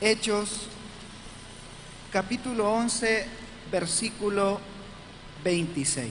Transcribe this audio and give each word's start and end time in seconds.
Hechos 0.00 0.68
capítulo 2.12 2.70
11, 2.70 3.26
versículo 3.72 4.60
26. 5.42 6.10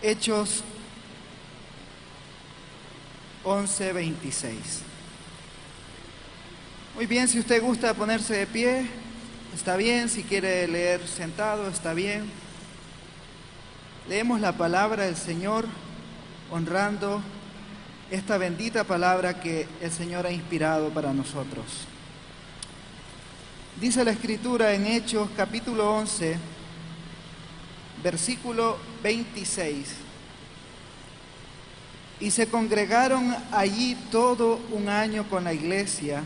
Hechos 0.00 0.62
11, 3.42 3.92
26. 3.92 4.56
Muy 6.94 7.06
bien, 7.06 7.26
si 7.26 7.40
usted 7.40 7.60
gusta 7.60 7.92
ponerse 7.94 8.34
de 8.34 8.46
pie, 8.46 8.86
está 9.52 9.76
bien, 9.76 10.08
si 10.08 10.22
quiere 10.22 10.68
leer 10.68 11.08
sentado, 11.08 11.66
está 11.66 11.92
bien. 11.92 12.30
Leemos 14.08 14.40
la 14.40 14.52
palabra 14.52 15.06
del 15.06 15.16
Señor 15.16 15.66
honrando 16.52 17.20
esta 18.10 18.38
bendita 18.38 18.82
palabra 18.84 19.38
que 19.38 19.68
el 19.80 19.90
Señor 19.90 20.26
ha 20.26 20.32
inspirado 20.32 20.90
para 20.90 21.12
nosotros. 21.12 21.86
Dice 23.80 24.04
la 24.04 24.10
escritura 24.10 24.74
en 24.74 24.86
Hechos 24.86 25.28
capítulo 25.36 25.94
11, 25.94 26.36
versículo 28.02 28.78
26. 29.02 29.94
Y 32.18 32.30
se 32.32 32.48
congregaron 32.48 33.34
allí 33.52 33.96
todo 34.10 34.60
un 34.72 34.88
año 34.88 35.28
con 35.30 35.44
la 35.44 35.54
iglesia 35.54 36.22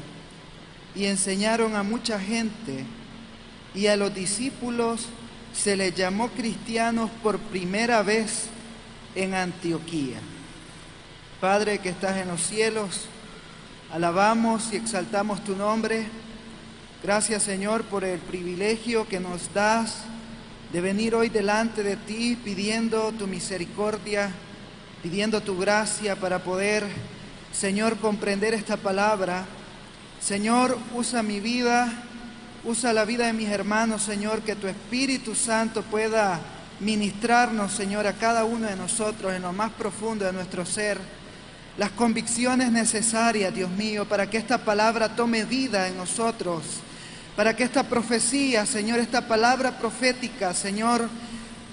y 0.94 1.04
enseñaron 1.04 1.76
a 1.76 1.82
mucha 1.82 2.18
gente 2.18 2.84
y 3.74 3.88
a 3.88 3.96
los 3.96 4.12
discípulos 4.14 5.08
se 5.52 5.76
les 5.76 5.94
llamó 5.94 6.28
cristianos 6.30 7.10
por 7.22 7.38
primera 7.38 8.02
vez 8.02 8.46
en 9.14 9.34
Antioquía. 9.34 10.18
Padre 11.44 11.78
que 11.78 11.90
estás 11.90 12.16
en 12.16 12.28
los 12.28 12.40
cielos, 12.40 13.02
alabamos 13.92 14.72
y 14.72 14.76
exaltamos 14.76 15.44
tu 15.44 15.54
nombre. 15.54 16.06
Gracias 17.02 17.42
Señor 17.42 17.82
por 17.84 18.02
el 18.02 18.18
privilegio 18.18 19.06
que 19.06 19.20
nos 19.20 19.52
das 19.52 20.04
de 20.72 20.80
venir 20.80 21.14
hoy 21.14 21.28
delante 21.28 21.82
de 21.82 21.96
ti 21.96 22.34
pidiendo 22.42 23.12
tu 23.12 23.26
misericordia, 23.26 24.30
pidiendo 25.02 25.42
tu 25.42 25.58
gracia 25.58 26.16
para 26.16 26.38
poder, 26.38 26.82
Señor, 27.52 27.98
comprender 27.98 28.54
esta 28.54 28.78
palabra. 28.78 29.44
Señor, 30.22 30.78
usa 30.94 31.22
mi 31.22 31.40
vida, 31.40 31.92
usa 32.64 32.94
la 32.94 33.04
vida 33.04 33.26
de 33.26 33.34
mis 33.34 33.50
hermanos, 33.50 34.02
Señor, 34.02 34.40
que 34.40 34.56
tu 34.56 34.66
Espíritu 34.66 35.34
Santo 35.34 35.82
pueda 35.82 36.40
ministrarnos, 36.80 37.70
Señor, 37.70 38.06
a 38.06 38.14
cada 38.14 38.46
uno 38.46 38.66
de 38.66 38.76
nosotros 38.76 39.34
en 39.34 39.42
lo 39.42 39.52
más 39.52 39.72
profundo 39.72 40.24
de 40.24 40.32
nuestro 40.32 40.64
ser 40.64 40.98
las 41.76 41.90
convicciones 41.90 42.70
necesarias, 42.70 43.54
Dios 43.54 43.70
mío, 43.70 44.04
para 44.06 44.30
que 44.30 44.38
esta 44.38 44.58
palabra 44.58 45.16
tome 45.16 45.44
vida 45.44 45.88
en 45.88 45.96
nosotros, 45.96 46.62
para 47.36 47.56
que 47.56 47.64
esta 47.64 47.82
profecía, 47.88 48.64
Señor, 48.64 49.00
esta 49.00 49.26
palabra 49.26 49.78
profética, 49.78 50.54
Señor, 50.54 51.08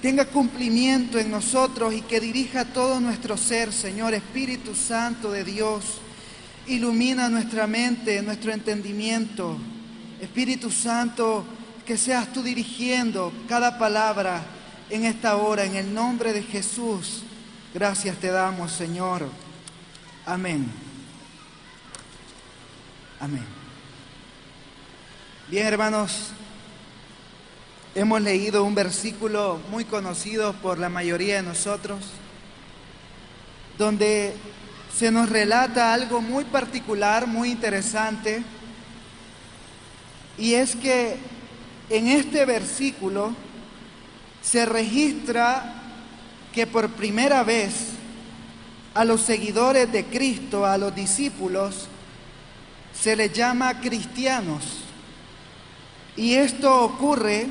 tenga 0.01 0.25
cumplimiento 0.25 1.19
en 1.19 1.29
nosotros 1.29 1.93
y 1.93 2.01
que 2.01 2.19
dirija 2.19 2.65
todo 2.65 2.99
nuestro 2.99 3.37
ser, 3.37 3.71
Señor, 3.71 4.15
Espíritu 4.15 4.73
Santo 4.73 5.31
de 5.31 5.43
Dios. 5.43 6.01
Ilumina 6.65 7.29
nuestra 7.29 7.67
mente, 7.67 8.21
nuestro 8.23 8.51
entendimiento. 8.51 9.57
Espíritu 10.19 10.71
Santo, 10.71 11.45
que 11.85 11.97
seas 11.97 12.33
tú 12.33 12.41
dirigiendo 12.41 13.31
cada 13.47 13.77
palabra 13.77 14.41
en 14.89 15.05
esta 15.05 15.35
hora, 15.35 15.63
en 15.63 15.75
el 15.75 15.93
nombre 15.93 16.33
de 16.33 16.41
Jesús. 16.41 17.23
Gracias 17.73 18.17
te 18.17 18.31
damos, 18.31 18.71
Señor. 18.71 19.50
Amén. 20.25 20.71
Amén. 23.19 23.43
Bien, 25.49 25.65
hermanos, 25.65 26.27
hemos 27.95 28.21
leído 28.21 28.63
un 28.63 28.75
versículo 28.75 29.59
muy 29.71 29.83
conocido 29.83 30.53
por 30.53 30.77
la 30.77 30.89
mayoría 30.89 31.37
de 31.37 31.41
nosotros, 31.41 31.99
donde 33.79 34.35
se 34.95 35.11
nos 35.11 35.27
relata 35.27 35.91
algo 35.91 36.21
muy 36.21 36.45
particular, 36.45 37.25
muy 37.25 37.49
interesante, 37.49 38.43
y 40.37 40.53
es 40.53 40.75
que 40.75 41.17
en 41.89 42.07
este 42.07 42.45
versículo 42.45 43.33
se 44.43 44.67
registra 44.67 45.81
que 46.53 46.67
por 46.67 46.89
primera 46.91 47.43
vez 47.43 47.90
a 48.93 49.05
los 49.05 49.21
seguidores 49.21 49.91
de 49.91 50.05
Cristo, 50.05 50.65
a 50.65 50.77
los 50.77 50.93
discípulos, 50.93 51.87
se 52.93 53.15
les 53.15 53.31
llama 53.31 53.79
cristianos. 53.79 54.83
Y 56.17 56.33
esto 56.33 56.83
ocurre 56.83 57.47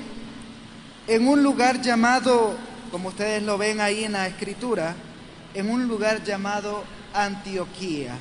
en 1.07 1.27
un 1.27 1.43
lugar 1.43 1.81
llamado, 1.81 2.57
como 2.91 3.09
ustedes 3.09 3.43
lo 3.43 3.57
ven 3.57 3.81
ahí 3.81 4.05
en 4.05 4.13
la 4.13 4.27
escritura, 4.27 4.95
en 5.55 5.71
un 5.71 5.89
lugar 5.89 6.23
llamado 6.23 6.85
Antioquía. 7.15 8.17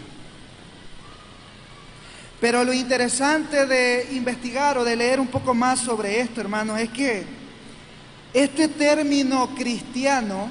Pero 2.40 2.63
lo 2.63 2.72
interesante 2.72 3.66
de 3.66 4.08
investigar 4.13 4.78
o 4.78 4.85
de 4.85 4.96
leer 4.96 5.19
un 5.19 5.28
poco 5.28 5.53
más 5.53 5.81
sobre 5.81 6.22
esto, 6.22 6.40
hermanos, 6.40 6.79
es 6.79 6.90
que 6.90 7.25
este 8.34 8.69
término 8.69 9.53
cristiano 9.56 10.50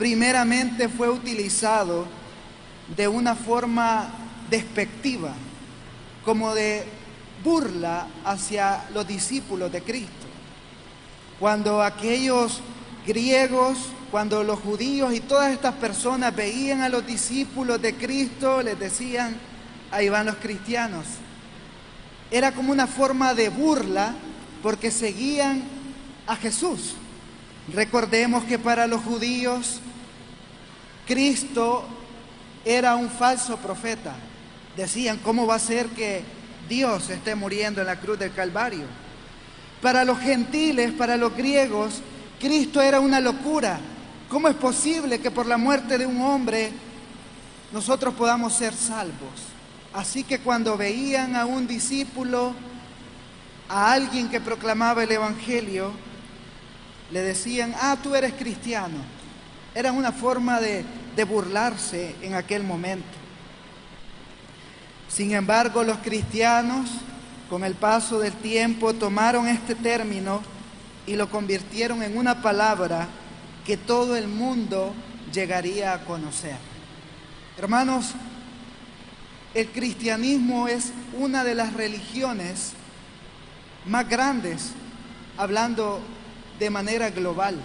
primeramente 0.00 0.88
fue 0.88 1.10
utilizado 1.10 2.06
de 2.96 3.06
una 3.06 3.34
forma 3.34 4.08
despectiva, 4.48 5.34
como 6.24 6.54
de 6.54 6.84
burla 7.44 8.06
hacia 8.24 8.86
los 8.94 9.06
discípulos 9.06 9.70
de 9.70 9.82
Cristo. 9.82 10.26
Cuando 11.38 11.82
aquellos 11.82 12.62
griegos, 13.06 13.76
cuando 14.10 14.42
los 14.42 14.60
judíos 14.60 15.12
y 15.12 15.20
todas 15.20 15.52
estas 15.52 15.74
personas 15.74 16.34
veían 16.34 16.80
a 16.80 16.88
los 16.88 17.06
discípulos 17.06 17.82
de 17.82 17.94
Cristo, 17.94 18.62
les 18.62 18.78
decían, 18.78 19.36
ahí 19.90 20.08
van 20.08 20.24
los 20.24 20.36
cristianos. 20.36 21.04
Era 22.30 22.52
como 22.52 22.72
una 22.72 22.86
forma 22.86 23.34
de 23.34 23.50
burla 23.50 24.14
porque 24.62 24.90
seguían 24.90 25.62
a 26.26 26.36
Jesús. 26.36 26.94
Recordemos 27.74 28.44
que 28.44 28.58
para 28.58 28.86
los 28.86 29.02
judíos 29.02 29.82
Cristo 31.06 31.84
era 32.64 32.96
un 32.96 33.10
falso 33.10 33.56
profeta. 33.56 34.14
Decían, 34.76 35.18
¿cómo 35.18 35.46
va 35.46 35.56
a 35.56 35.60
ser 35.60 35.86
que 35.88 36.22
Dios 36.68 37.10
esté 37.10 37.34
muriendo 37.34 37.80
en 37.80 37.86
la 37.86 38.00
cruz 38.00 38.18
del 38.18 38.32
Calvario? 38.32 38.84
Para 39.82 40.04
los 40.04 40.18
gentiles, 40.18 40.92
para 40.92 41.16
los 41.16 41.34
griegos, 41.34 42.02
Cristo 42.38 42.80
era 42.80 43.00
una 43.00 43.20
locura. 43.20 43.80
¿Cómo 44.28 44.48
es 44.48 44.54
posible 44.54 45.20
que 45.20 45.30
por 45.30 45.46
la 45.46 45.56
muerte 45.56 45.98
de 45.98 46.06
un 46.06 46.20
hombre 46.20 46.70
nosotros 47.72 48.14
podamos 48.14 48.52
ser 48.52 48.74
salvos? 48.74 49.50
Así 49.92 50.22
que 50.22 50.38
cuando 50.38 50.76
veían 50.76 51.34
a 51.34 51.46
un 51.46 51.66
discípulo, 51.66 52.54
a 53.68 53.92
alguien 53.92 54.28
que 54.28 54.40
proclamaba 54.40 55.02
el 55.02 55.10
Evangelio, 55.10 55.92
le 57.10 57.20
decían, 57.22 57.74
ah, 57.80 57.96
tú 58.00 58.14
eres 58.14 58.34
cristiano. 58.34 58.98
Era 59.74 59.92
una 59.92 60.12
forma 60.12 60.60
de 60.60 60.84
burlarse 61.24 62.16
en 62.22 62.34
aquel 62.34 62.64
momento. 62.64 63.20
Sin 65.08 65.32
embargo, 65.32 65.82
los 65.82 65.98
cristianos, 65.98 66.88
con 67.48 67.64
el 67.64 67.74
paso 67.74 68.20
del 68.20 68.32
tiempo, 68.32 68.94
tomaron 68.94 69.48
este 69.48 69.74
término 69.74 70.40
y 71.06 71.16
lo 71.16 71.28
convirtieron 71.28 72.02
en 72.02 72.16
una 72.16 72.40
palabra 72.40 73.08
que 73.66 73.76
todo 73.76 74.16
el 74.16 74.28
mundo 74.28 74.94
llegaría 75.32 75.92
a 75.92 76.04
conocer. 76.04 76.56
Hermanos, 77.58 78.12
el 79.52 79.68
cristianismo 79.68 80.68
es 80.68 80.92
una 81.18 81.42
de 81.42 81.56
las 81.56 81.72
religiones 81.72 82.72
más 83.86 84.08
grandes, 84.08 84.70
hablando 85.36 86.00
de 86.60 86.70
manera 86.70 87.10
global. 87.10 87.56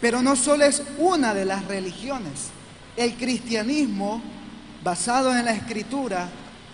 Pero 0.00 0.22
no 0.22 0.36
solo 0.36 0.64
es 0.64 0.82
una 0.98 1.34
de 1.34 1.44
las 1.44 1.64
religiones. 1.64 2.50
El 2.96 3.14
cristianismo, 3.14 4.22
basado 4.82 5.36
en 5.36 5.44
la 5.44 5.52
escritura, 5.52 6.28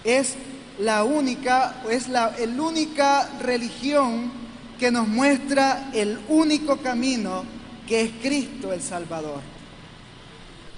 es 0.05 0.35
la 0.79 1.05
única, 1.05 1.83
es 1.91 2.09
la 2.09 2.35
única 2.59 3.29
religión 3.41 4.31
que 4.79 4.91
nos 4.91 5.07
muestra 5.07 5.91
el 5.93 6.19
único 6.29 6.79
camino 6.79 7.45
que 7.87 8.03
es 8.03 8.11
Cristo 8.21 8.73
el 8.73 8.83
Salvador. 8.83 9.41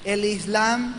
El 0.04 0.24
Islam, 0.24 0.94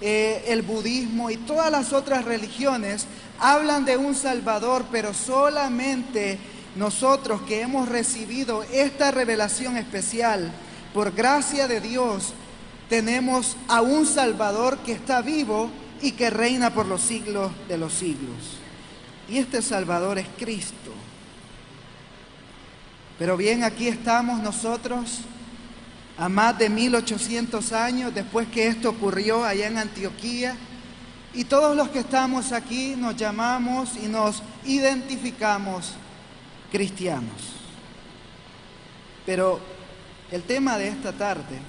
eh, 0.00 0.44
el 0.48 0.62
budismo 0.62 1.30
y 1.30 1.36
todas 1.36 1.70
las 1.70 1.92
otras 1.92 2.24
religiones 2.24 3.06
hablan 3.38 3.84
de 3.84 3.96
un 3.96 4.14
Salvador, 4.14 4.86
pero 4.90 5.14
solamente 5.14 6.38
nosotros 6.76 7.42
que 7.42 7.60
hemos 7.60 7.88
recibido 7.88 8.62
esta 8.64 9.10
revelación 9.10 9.76
especial, 9.76 10.52
por 10.92 11.12
gracia 11.12 11.68
de 11.68 11.80
Dios, 11.80 12.32
tenemos 12.88 13.56
a 13.68 13.80
un 13.80 14.06
Salvador 14.06 14.78
que 14.78 14.92
está 14.92 15.22
vivo 15.22 15.70
y 16.02 16.12
que 16.12 16.30
reina 16.30 16.74
por 16.74 16.86
los 16.86 17.00
siglos 17.00 17.50
de 17.68 17.78
los 17.78 17.92
siglos. 17.92 18.58
Y 19.28 19.38
este 19.38 19.62
Salvador 19.62 20.18
es 20.18 20.26
Cristo. 20.38 20.92
Pero 23.18 23.36
bien, 23.36 23.64
aquí 23.64 23.88
estamos 23.88 24.40
nosotros 24.40 25.20
a 26.16 26.28
más 26.28 26.58
de 26.58 26.68
1800 26.68 27.72
años 27.72 28.14
después 28.14 28.48
que 28.48 28.66
esto 28.66 28.90
ocurrió 28.90 29.44
allá 29.44 29.66
en 29.66 29.78
Antioquía. 29.78 30.56
Y 31.32 31.44
todos 31.44 31.76
los 31.76 31.88
que 31.88 32.00
estamos 32.00 32.52
aquí 32.52 32.94
nos 32.96 33.16
llamamos 33.16 33.96
y 33.96 34.06
nos 34.06 34.42
identificamos 34.64 35.94
cristianos. 36.74 37.54
Pero 39.24 39.60
el 40.32 40.42
tema 40.42 40.76
de 40.76 40.88
esta 40.88 41.12
tarde, 41.12 41.60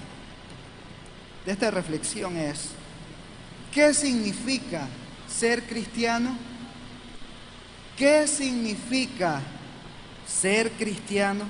de 1.44 1.52
esta 1.52 1.70
reflexión 1.70 2.36
es, 2.36 2.70
¿qué 3.72 3.94
significa 3.94 4.88
ser 5.28 5.62
cristiano? 5.62 6.36
¿Qué 7.96 8.26
significa 8.26 9.42
ser 10.26 10.72
cristiano? 10.72 11.44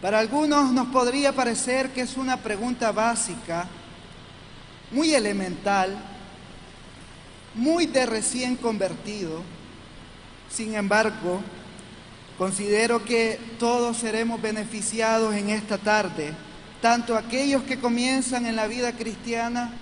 Para 0.00 0.20
algunos 0.20 0.70
nos 0.70 0.86
podría 0.88 1.32
parecer 1.32 1.90
que 1.90 2.02
es 2.02 2.16
una 2.16 2.36
pregunta 2.36 2.92
básica, 2.92 3.66
muy 4.92 5.12
elemental, 5.12 5.98
muy 7.52 7.86
de 7.86 8.06
recién 8.06 8.54
convertido. 8.54 9.42
Sin 10.48 10.76
embargo, 10.76 11.40
considero 12.38 13.04
que 13.04 13.38
todos 13.58 13.98
seremos 13.98 14.40
beneficiados 14.40 15.34
en 15.34 15.50
esta 15.50 15.78
tarde, 15.78 16.32
tanto 16.80 17.16
aquellos 17.16 17.62
que 17.62 17.78
comienzan 17.78 18.46
en 18.46 18.56
la 18.56 18.66
vida 18.66 18.92
cristiana 18.92 19.72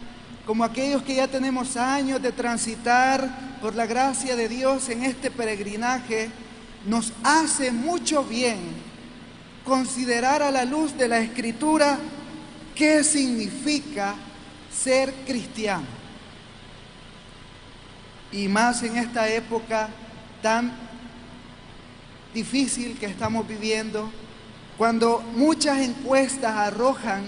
como 0.46 0.64
aquellos 0.64 1.02
que 1.02 1.14
ya 1.14 1.28
tenemos 1.28 1.76
años 1.76 2.20
de 2.20 2.32
transitar 2.32 3.58
por 3.60 3.74
la 3.76 3.86
gracia 3.86 4.34
de 4.34 4.48
Dios 4.48 4.88
en 4.88 5.04
este 5.04 5.30
peregrinaje, 5.30 6.30
nos 6.86 7.12
hace 7.22 7.70
mucho 7.70 8.24
bien 8.24 8.58
considerar 9.64 10.42
a 10.42 10.50
la 10.50 10.64
luz 10.64 10.96
de 10.98 11.06
la 11.06 11.20
escritura 11.20 11.98
qué 12.74 13.04
significa 13.04 14.16
ser 14.72 15.14
cristiano. 15.26 15.86
Y 18.32 18.48
más 18.48 18.82
en 18.82 18.96
esta 18.96 19.28
época 19.28 19.88
tan 20.40 20.72
difícil 22.34 22.98
que 22.98 23.06
estamos 23.06 23.46
viviendo, 23.46 24.10
cuando 24.78 25.22
muchas 25.34 25.78
encuestas 25.80 26.56
arrojan 26.56 27.22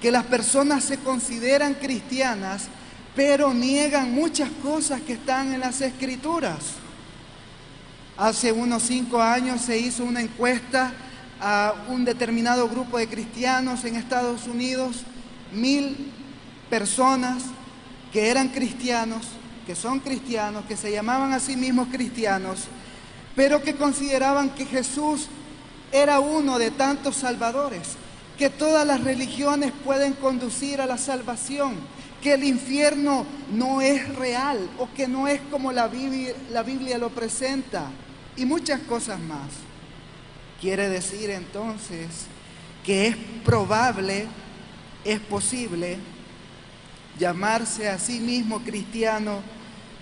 que 0.00 0.12
las 0.12 0.24
personas 0.24 0.84
se 0.84 0.98
consideran 0.98 1.74
cristianas, 1.74 2.68
pero 3.16 3.54
niegan 3.54 4.12
muchas 4.12 4.50
cosas 4.62 5.00
que 5.00 5.14
están 5.14 5.54
en 5.54 5.60
las 5.60 5.80
escrituras. 5.80 6.74
Hace 8.16 8.52
unos 8.52 8.82
cinco 8.82 9.20
años 9.20 9.60
se 9.62 9.78
hizo 9.78 10.04
una 10.04 10.20
encuesta 10.20 10.92
a 11.40 11.74
un 11.88 12.04
determinado 12.04 12.68
grupo 12.68 12.98
de 12.98 13.08
cristianos 13.08 13.84
en 13.84 13.96
Estados 13.96 14.46
Unidos, 14.46 15.02
mil 15.52 16.12
personas 16.70 17.44
que 18.12 18.28
eran 18.28 18.48
cristianos, 18.48 19.26
que 19.66 19.74
son 19.74 20.00
cristianos, 20.00 20.64
que 20.66 20.76
se 20.76 20.92
llamaban 20.92 21.32
a 21.32 21.40
sí 21.40 21.56
mismos 21.56 21.88
cristianos, 21.90 22.68
pero 23.36 23.62
que 23.62 23.74
consideraban 23.74 24.50
que 24.50 24.66
Jesús 24.66 25.28
era 25.92 26.20
uno 26.20 26.58
de 26.58 26.70
tantos 26.70 27.16
salvadores, 27.16 27.96
que 28.38 28.50
todas 28.50 28.86
las 28.86 29.02
religiones 29.02 29.72
pueden 29.84 30.14
conducir 30.14 30.80
a 30.80 30.86
la 30.86 30.98
salvación, 30.98 31.74
que 32.22 32.34
el 32.34 32.44
infierno 32.44 33.26
no 33.52 33.80
es 33.80 34.14
real 34.16 34.70
o 34.78 34.88
que 34.94 35.06
no 35.06 35.28
es 35.28 35.40
como 35.50 35.72
la 35.72 35.88
Biblia, 35.88 36.98
lo 36.98 37.10
presenta 37.10 37.90
y 38.36 38.44
muchas 38.44 38.80
cosas 38.80 39.20
más. 39.20 39.50
Quiere 40.60 40.88
decir 40.88 41.30
entonces 41.30 42.26
que 42.84 43.08
es 43.08 43.16
probable, 43.44 44.26
es 45.04 45.20
posible 45.20 45.98
llamarse 47.18 47.88
a 47.88 47.98
sí 47.98 48.20
mismo 48.20 48.60
cristiano, 48.60 49.42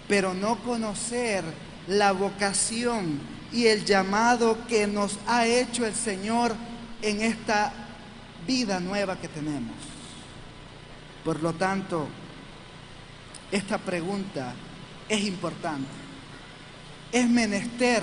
pero 0.09 0.33
no 0.33 0.57
conocer 0.63 1.45
la 1.87 2.13
vocación 2.13 3.21
y 3.53 3.67
el 3.67 3.85
llamado 3.85 4.67
que 4.67 4.87
nos 4.87 5.19
ha 5.27 5.47
hecho 5.47 5.87
el 5.87 5.95
Señor 5.95 6.55
en 7.03 7.21
esta 7.21 7.73
vida 8.47 8.81
nueva 8.81 9.19
que 9.19 9.29
tenemos. 9.29 9.77
Por 11.25 11.43
lo 11.43 11.53
tanto, 11.53 12.09
esta 13.51 13.79
pregunta 13.79 14.55
es 15.09 15.25
importante. 15.25 15.91
Es 17.13 17.29
menester 17.29 18.03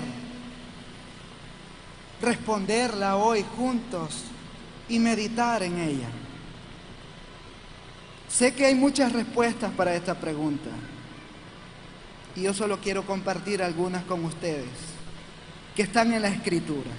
responderla 2.21 3.15
hoy 3.15 3.43
juntos 3.55 4.23
y 4.87 4.99
meditar 4.99 5.63
en 5.63 5.79
ella. 5.79 6.09
Sé 8.27 8.53
que 8.53 8.65
hay 8.65 8.75
muchas 8.75 9.11
respuestas 9.11 9.71
para 9.71 9.95
esta 9.95 10.13
pregunta 10.13 10.69
y 12.35 12.43
yo 12.43 12.53
solo 12.53 12.79
quiero 12.79 13.05
compartir 13.05 13.61
algunas 13.61 14.03
con 14.03 14.23
ustedes 14.25 14.67
que 15.75 15.83
están 15.83 16.13
en 16.13 16.21
la 16.21 16.29
escritura. 16.29 16.91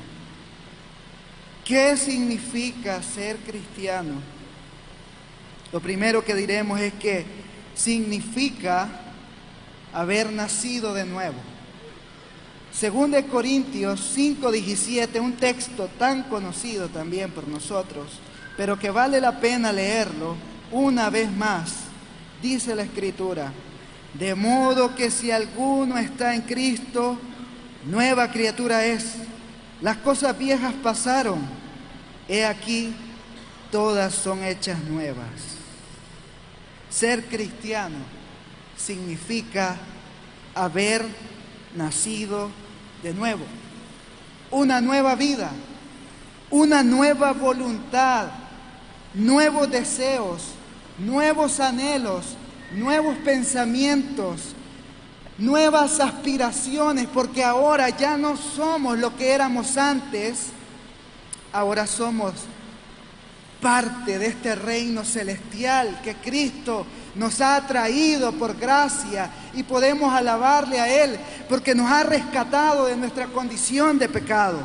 ¿Qué 1.64 1.96
significa 1.96 3.02
ser 3.02 3.36
cristiano? 3.38 4.14
Lo 5.72 5.80
primero 5.80 6.24
que 6.24 6.34
diremos 6.34 6.80
es 6.80 6.94
que 6.94 7.24
significa 7.74 8.88
haber 9.92 10.32
nacido 10.32 10.94
de 10.94 11.04
nuevo. 11.04 11.36
Según 12.72 13.10
de 13.10 13.26
Corintios 13.26 14.00
5:17, 14.16 15.20
un 15.20 15.34
texto 15.34 15.88
tan 15.98 16.24
conocido 16.24 16.88
también 16.88 17.30
por 17.30 17.46
nosotros, 17.46 18.18
pero 18.56 18.78
que 18.78 18.90
vale 18.90 19.20
la 19.20 19.40
pena 19.40 19.72
leerlo 19.72 20.36
una 20.72 21.10
vez 21.10 21.30
más, 21.30 21.74
dice 22.42 22.74
la 22.74 22.82
escritura, 22.82 23.52
de 24.14 24.34
modo 24.34 24.94
que 24.94 25.10
si 25.10 25.30
alguno 25.30 25.96
está 25.98 26.34
en 26.34 26.42
Cristo, 26.42 27.18
nueva 27.84 28.30
criatura 28.30 28.84
es. 28.84 29.14
Las 29.80 29.96
cosas 29.98 30.36
viejas 30.36 30.74
pasaron, 30.82 31.40
he 32.28 32.44
aquí, 32.44 32.94
todas 33.70 34.14
son 34.14 34.44
hechas 34.44 34.82
nuevas. 34.84 35.26
Ser 36.90 37.24
cristiano 37.26 37.96
significa 38.76 39.76
haber 40.54 41.06
nacido 41.74 42.50
de 43.02 43.14
nuevo, 43.14 43.44
una 44.50 44.80
nueva 44.80 45.14
vida, 45.14 45.50
una 46.50 46.82
nueva 46.82 47.32
voluntad, 47.32 48.28
nuevos 49.14 49.70
deseos, 49.70 50.48
nuevos 50.98 51.60
anhelos, 51.60 52.36
nuevos 52.72 53.16
pensamientos, 53.18 54.54
nuevas 55.38 56.00
aspiraciones, 56.00 57.06
porque 57.12 57.42
ahora 57.42 57.88
ya 57.90 58.16
no 58.16 58.36
somos 58.36 58.98
lo 58.98 59.16
que 59.16 59.30
éramos 59.30 59.76
antes, 59.76 60.46
ahora 61.52 61.86
somos 61.86 62.34
parte 63.60 64.18
de 64.18 64.26
este 64.26 64.54
reino 64.54 65.04
celestial 65.04 66.00
que 66.02 66.14
Cristo 66.14 66.86
nos 67.14 67.40
ha 67.40 67.66
traído 67.66 68.32
por 68.32 68.56
gracia 68.56 69.30
y 69.54 69.62
podemos 69.62 70.12
alabarle 70.12 70.80
a 70.80 71.04
Él 71.04 71.18
porque 71.48 71.74
nos 71.74 71.90
ha 71.90 72.02
rescatado 72.02 72.86
de 72.86 72.96
nuestra 72.96 73.26
condición 73.26 73.98
de 73.98 74.08
pecado. 74.08 74.58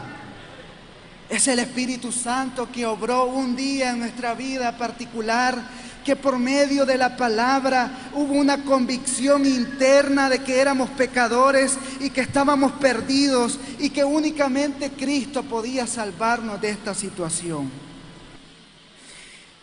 Es 1.27 1.47
el 1.47 1.59
Espíritu 1.59 2.11
Santo 2.11 2.69
que 2.71 2.85
obró 2.85 3.25
un 3.25 3.55
día 3.55 3.89
en 3.89 3.99
nuestra 3.99 4.35
vida 4.35 4.77
particular, 4.77 5.57
que 6.05 6.15
por 6.15 6.37
medio 6.37 6.85
de 6.85 6.99
la 6.99 7.17
palabra 7.17 8.11
hubo 8.13 8.35
una 8.35 8.63
convicción 8.63 9.43
interna 9.43 10.29
de 10.29 10.37
que 10.43 10.61
éramos 10.61 10.91
pecadores 10.91 11.79
y 11.99 12.11
que 12.11 12.21
estábamos 12.21 12.73
perdidos 12.73 13.59
y 13.79 13.89
que 13.89 14.03
únicamente 14.03 14.91
Cristo 14.91 15.41
podía 15.41 15.87
salvarnos 15.87 16.61
de 16.61 16.69
esta 16.69 16.93
situación. 16.93 17.71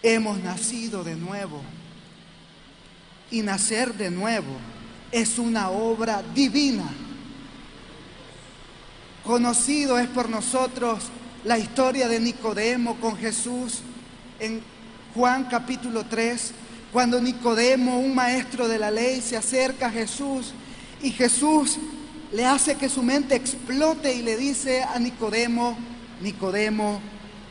Hemos 0.02 0.40
nacido 0.40 1.04
de 1.04 1.14
nuevo 1.14 1.62
y 3.30 3.42
nacer 3.42 3.94
de 3.94 4.10
nuevo 4.10 4.56
es 5.12 5.38
una 5.38 5.70
obra 5.70 6.24
divina. 6.34 6.90
Conocido 9.22 9.96
es 9.96 10.08
por 10.08 10.28
nosotros 10.28 11.04
la 11.44 11.56
historia 11.56 12.08
de 12.08 12.18
Nicodemo 12.18 12.96
con 12.96 13.16
Jesús 13.16 13.82
en 14.40 14.71
Juan 15.14 15.44
capítulo 15.44 16.04
3, 16.04 16.52
cuando 16.90 17.20
Nicodemo, 17.20 17.98
un 17.98 18.14
maestro 18.14 18.66
de 18.66 18.78
la 18.78 18.90
ley, 18.90 19.20
se 19.20 19.36
acerca 19.36 19.88
a 19.88 19.90
Jesús 19.90 20.54
y 21.02 21.10
Jesús 21.10 21.78
le 22.32 22.46
hace 22.46 22.76
que 22.76 22.88
su 22.88 23.02
mente 23.02 23.34
explote 23.34 24.14
y 24.14 24.22
le 24.22 24.38
dice 24.38 24.82
a 24.82 24.98
Nicodemo, 24.98 25.76
Nicodemo, 26.22 27.00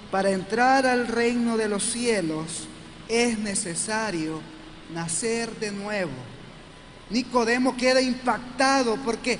para 0.09 0.31
entrar 0.31 0.87
al 0.87 1.07
reino 1.07 1.55
de 1.55 1.69
los 1.69 1.83
cielos 1.83 2.67
es 3.07 3.37
necesario 3.37 4.41
nacer 4.91 5.51
de 5.59 5.71
nuevo. 5.71 6.11
Nicodemo 7.11 7.77
queda 7.77 8.01
impactado 8.01 8.95
porque 9.05 9.37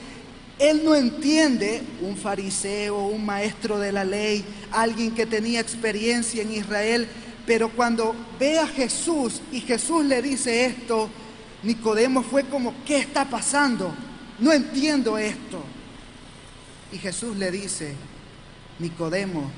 él 0.59 0.83
no 0.85 0.93
entiende, 0.93 1.81
un 2.01 2.15
fariseo, 2.15 3.07
un 3.07 3.25
maestro 3.25 3.79
de 3.79 3.91
la 3.91 4.05
ley, 4.05 4.45
alguien 4.71 5.15
que 5.15 5.25
tenía 5.25 5.59
experiencia 5.59 6.43
en 6.43 6.51
Israel, 6.51 7.07
pero 7.45 7.69
cuando 7.69 8.15
ve 8.39 8.59
a 8.59 8.67
Jesús 8.67 9.41
y 9.51 9.61
Jesús 9.61 10.05
le 10.05 10.21
dice 10.21 10.65
esto, 10.65 11.09
Nicodemo 11.63 12.23
fue 12.23 12.45
como, 12.45 12.73
¿qué 12.85 12.99
está 12.99 13.25
pasando? 13.25 13.93
No 14.39 14.51
entiendo 14.51 15.17
esto. 15.17 15.63
Y 16.91 16.97
Jesús 16.97 17.37
le 17.37 17.51
dice, 17.51 17.95
Nicodemo, 18.79 19.49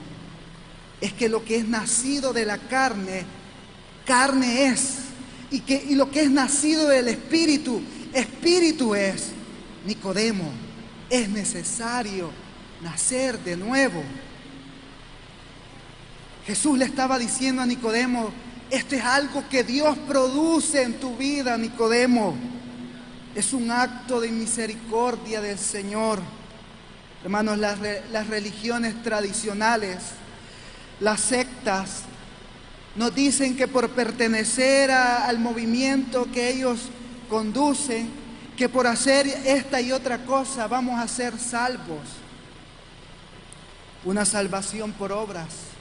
es 1.02 1.13
que 1.13 1.30
lo 1.30 1.44
que 1.44 1.58
es 1.58 1.68
nacido 1.68 2.34
de 2.34 2.46
la 2.46 2.58
carne, 2.58 3.25
carne 4.06 4.68
es. 4.68 5.00
Y, 5.52 5.60
que, 5.60 5.84
y 5.90 5.96
lo 5.96 6.10
que 6.10 6.22
es 6.22 6.32
nacido 6.32 6.88
del 6.88 7.08
Espíritu, 7.08 7.82
Espíritu 8.13 8.96
es. 8.96 9.32
Nicodemo, 9.86 10.50
es 11.10 11.30
necesario 11.30 12.32
nacer 12.82 13.40
de 13.40 13.58
nuevo. 13.58 14.04
Jesús 16.46 16.78
le 16.78 16.86
estaba 16.86 17.18
diciendo 17.18 17.62
a 17.62 17.66
Nicodemo, 17.66 18.32
esto 18.70 18.96
es 18.96 19.04
algo 19.04 19.48
que 19.50 19.64
Dios 19.64 19.98
produce 20.08 20.82
en 20.82 21.00
tu 21.00 21.16
vida, 21.16 21.58
Nicodemo. 21.58 22.36
Es 23.36 23.54
un 23.54 23.72
acto 23.72 24.20
de 24.20 24.30
misericordia 24.30 25.42
del 25.42 25.58
Señor. 25.58 26.20
Hermanos, 27.24 27.58
las, 27.58 27.80
las 28.12 28.28
religiones 28.28 29.02
tradicionales, 29.02 29.98
las 31.00 31.22
sectas, 31.22 32.04
nos 32.96 33.16
dicen 33.16 33.56
que 33.56 33.68
por 33.68 33.90
pertenecer 33.92 34.92
al 34.92 35.40
movimiento 35.40 36.28
que 36.32 36.50
ellos 36.50 36.90
conducen, 37.30 38.10
que 38.58 38.70
por 38.70 38.86
hacer 38.86 39.28
esta 39.46 39.82
y 39.82 39.92
otra 39.92 40.26
cosa 40.26 40.68
vamos 40.68 41.00
a 41.00 41.08
ser 41.08 41.40
salvos. 41.40 42.02
Una 44.04 44.26
salvación 44.26 44.92
por 44.92 45.12
obras. 45.12 45.73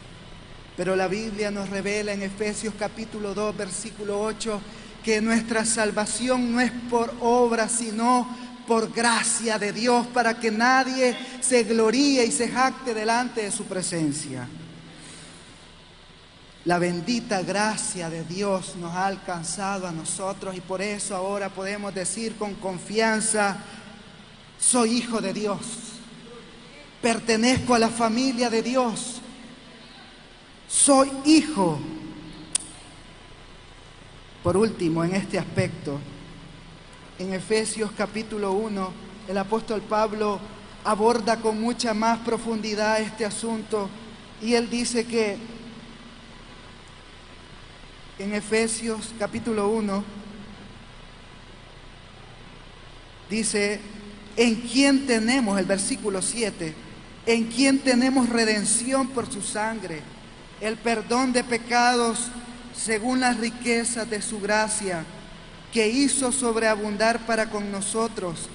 Pero 0.76 0.96
la 0.96 1.06
Biblia 1.06 1.50
nos 1.50 1.68
revela 1.68 2.12
en 2.12 2.22
Efesios 2.22 2.74
capítulo 2.78 3.34
2, 3.34 3.56
versículo 3.56 4.20
8, 4.22 4.60
que 5.04 5.20
nuestra 5.20 5.64
salvación 5.64 6.52
no 6.52 6.60
es 6.60 6.72
por 6.88 7.14
obras, 7.20 7.72
sino 7.72 8.26
por 8.66 8.92
gracia 8.92 9.58
de 9.58 9.72
Dios, 9.72 10.06
para 10.08 10.38
que 10.38 10.50
nadie 10.50 11.16
se 11.40 11.64
gloríe 11.64 12.24
y 12.24 12.30
se 12.30 12.48
jacte 12.48 12.94
delante 12.94 13.42
de 13.42 13.50
su 13.50 13.64
presencia. 13.64 14.48
La 16.64 16.78
bendita 16.78 17.42
gracia 17.42 18.08
de 18.08 18.22
Dios 18.22 18.76
nos 18.76 18.94
ha 18.94 19.08
alcanzado 19.08 19.88
a 19.88 19.92
nosotros 19.92 20.56
y 20.56 20.60
por 20.60 20.80
eso 20.80 21.16
ahora 21.16 21.48
podemos 21.48 21.92
decir 21.92 22.36
con 22.36 22.54
confianza, 22.54 23.56
soy 24.60 24.98
hijo 24.98 25.20
de 25.20 25.32
Dios, 25.32 25.58
pertenezco 27.02 27.74
a 27.74 27.80
la 27.80 27.88
familia 27.88 28.48
de 28.48 28.62
Dios, 28.62 29.21
soy 30.72 31.12
hijo. 31.26 31.78
Por 34.42 34.56
último, 34.56 35.04
en 35.04 35.14
este 35.14 35.38
aspecto, 35.38 36.00
en 37.18 37.34
Efesios 37.34 37.90
capítulo 37.96 38.52
1, 38.52 38.92
el 39.28 39.38
apóstol 39.38 39.82
Pablo 39.82 40.40
aborda 40.82 41.36
con 41.36 41.60
mucha 41.60 41.94
más 41.94 42.18
profundidad 42.20 43.00
este 43.00 43.24
asunto 43.24 43.88
y 44.40 44.54
él 44.54 44.68
dice 44.68 45.04
que 45.04 45.36
en 48.18 48.34
Efesios 48.34 49.14
capítulo 49.18 49.68
1 49.68 50.04
dice, 53.30 53.80
en 54.36 54.56
quien 54.56 55.06
tenemos, 55.06 55.58
el 55.58 55.66
versículo 55.66 56.20
7, 56.20 56.74
en 57.26 57.44
quien 57.44 57.78
tenemos 57.78 58.28
redención 58.28 59.08
por 59.08 59.30
su 59.30 59.42
sangre, 59.42 60.02
el 60.62 60.76
perdón 60.76 61.32
de 61.32 61.42
pecados 61.42 62.28
según 62.74 63.18
las 63.20 63.36
riquezas 63.36 64.08
de 64.08 64.22
su 64.22 64.40
gracia 64.40 65.04
que 65.72 65.88
hizo 65.88 66.30
sobreabundar 66.30 67.26
para 67.26 67.50
con 67.50 67.72
nosotros 67.72 68.48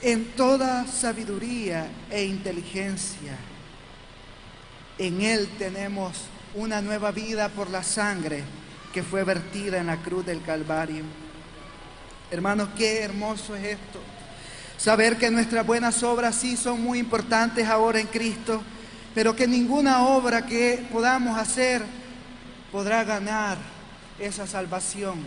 en 0.00 0.24
toda 0.32 0.86
sabiduría 0.86 1.86
e 2.10 2.24
inteligencia. 2.24 3.36
En 4.96 5.20
Él 5.20 5.48
tenemos 5.58 6.22
una 6.54 6.80
nueva 6.80 7.10
vida 7.10 7.50
por 7.50 7.68
la 7.68 7.82
sangre 7.82 8.42
que 8.94 9.02
fue 9.02 9.22
vertida 9.22 9.78
en 9.78 9.88
la 9.88 9.98
cruz 9.98 10.24
del 10.24 10.42
Calvario. 10.42 11.04
Hermanos, 12.30 12.70
qué 12.74 13.02
hermoso 13.02 13.54
es 13.54 13.64
esto. 13.64 14.00
Saber 14.78 15.18
que 15.18 15.30
nuestras 15.30 15.66
buenas 15.66 16.02
obras 16.02 16.36
sí 16.36 16.56
son 16.56 16.80
muy 16.80 16.98
importantes 16.98 17.68
ahora 17.68 18.00
en 18.00 18.06
Cristo, 18.06 18.62
pero 19.14 19.34
que 19.34 19.46
ninguna 19.46 20.06
obra 20.06 20.46
que 20.46 20.86
podamos 20.92 21.36
hacer 21.38 21.82
podrá 22.70 23.04
ganar 23.04 23.58
esa 24.18 24.46
salvación 24.46 25.24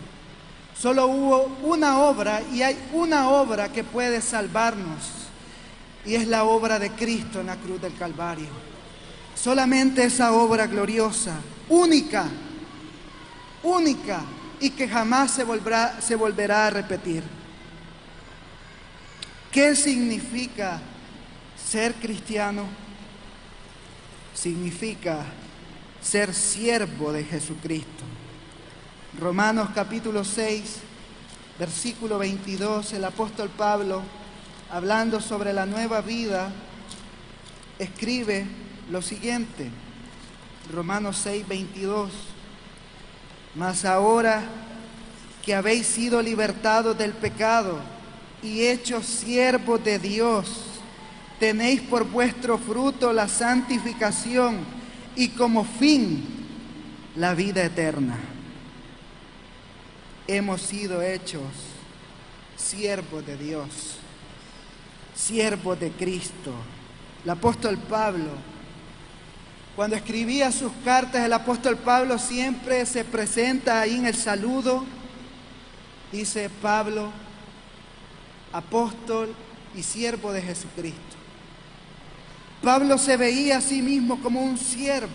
Solo 0.78 1.06
hubo 1.06 1.44
una 1.62 2.00
obra 2.00 2.42
y 2.52 2.62
hay 2.62 2.76
una 2.92 3.30
obra 3.30 3.70
que 3.70 3.84
puede 3.84 4.20
salvarnos 4.20 5.28
y 6.04 6.16
es 6.16 6.26
la 6.26 6.44
obra 6.44 6.78
de 6.78 6.90
Cristo 6.90 7.40
en 7.40 7.46
la 7.46 7.56
cruz 7.56 7.80
del 7.80 7.96
Calvario. 7.96 8.48
Solamente 9.34 10.04
esa 10.04 10.32
obra 10.32 10.66
gloriosa, 10.66 11.36
única, 11.68 12.26
única 13.62 14.22
y 14.60 14.70
que 14.70 14.88
jamás 14.88 15.30
se 15.30 15.44
volverá, 15.44 16.00
se 16.00 16.16
volverá 16.16 16.66
a 16.66 16.70
repetir. 16.70 17.22
¿Qué 19.52 19.76
significa 19.76 20.80
ser 21.56 21.94
cristiano? 21.94 22.64
Significa 24.34 25.24
ser 26.02 26.34
siervo 26.34 27.12
de 27.12 27.24
Jesucristo. 27.24 28.04
Romanos 29.18 29.70
capítulo 29.74 30.24
6, 30.24 30.80
versículo 31.58 32.18
22, 32.18 32.92
el 32.94 33.04
apóstol 33.04 33.48
Pablo, 33.48 34.02
hablando 34.70 35.20
sobre 35.20 35.52
la 35.52 35.66
nueva 35.66 36.00
vida, 36.00 36.50
escribe 37.78 38.44
lo 38.90 39.00
siguiente. 39.02 39.70
Romanos 40.72 41.18
6, 41.22 41.46
22. 41.46 42.10
Mas 43.54 43.84
ahora 43.84 44.42
que 45.44 45.54
habéis 45.54 45.86
sido 45.86 46.20
libertados 46.20 46.98
del 46.98 47.12
pecado 47.12 47.78
y 48.42 48.62
hechos 48.62 49.06
siervos 49.06 49.82
de 49.84 49.98
Dios, 49.98 50.73
tenéis 51.38 51.80
por 51.82 52.04
vuestro 52.04 52.58
fruto 52.58 53.12
la 53.12 53.28
santificación 53.28 54.58
y 55.16 55.28
como 55.28 55.64
fin 55.64 56.24
la 57.16 57.34
vida 57.34 57.64
eterna 57.64 58.18
hemos 60.26 60.62
sido 60.62 61.02
hechos 61.02 61.42
siervos 62.56 63.26
de 63.26 63.36
Dios, 63.36 63.98
siervos 65.14 65.78
de 65.78 65.90
Cristo. 65.90 66.52
El 67.24 67.30
apóstol 67.30 67.78
Pablo, 67.78 68.30
cuando 69.76 69.96
escribía 69.96 70.52
sus 70.52 70.72
cartas, 70.84 71.24
el 71.24 71.32
apóstol 71.32 71.76
Pablo 71.76 72.18
siempre 72.18 72.84
se 72.86 73.04
presenta 73.04 73.80
ahí 73.80 73.96
en 73.96 74.06
el 74.06 74.14
saludo, 74.14 74.84
dice 76.12 76.48
Pablo, 76.62 77.10
apóstol 78.52 79.34
y 79.74 79.82
siervo 79.82 80.32
de 80.32 80.42
Jesucristo. 80.42 81.13
Pablo 82.64 82.96
se 82.96 83.18
veía 83.18 83.58
a 83.58 83.60
sí 83.60 83.82
mismo 83.82 84.20
como 84.22 84.40
un 84.40 84.56
siervo, 84.56 85.12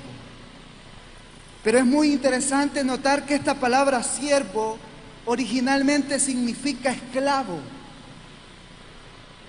pero 1.63 1.79
es 1.79 1.85
muy 1.85 2.11
interesante 2.11 2.83
notar 2.83 3.25
que 3.25 3.33
esta 3.33 3.55
palabra 3.55 4.03
siervo 4.03 4.77
originalmente 5.25 6.19
significa 6.19 6.91
esclavo. 6.91 7.59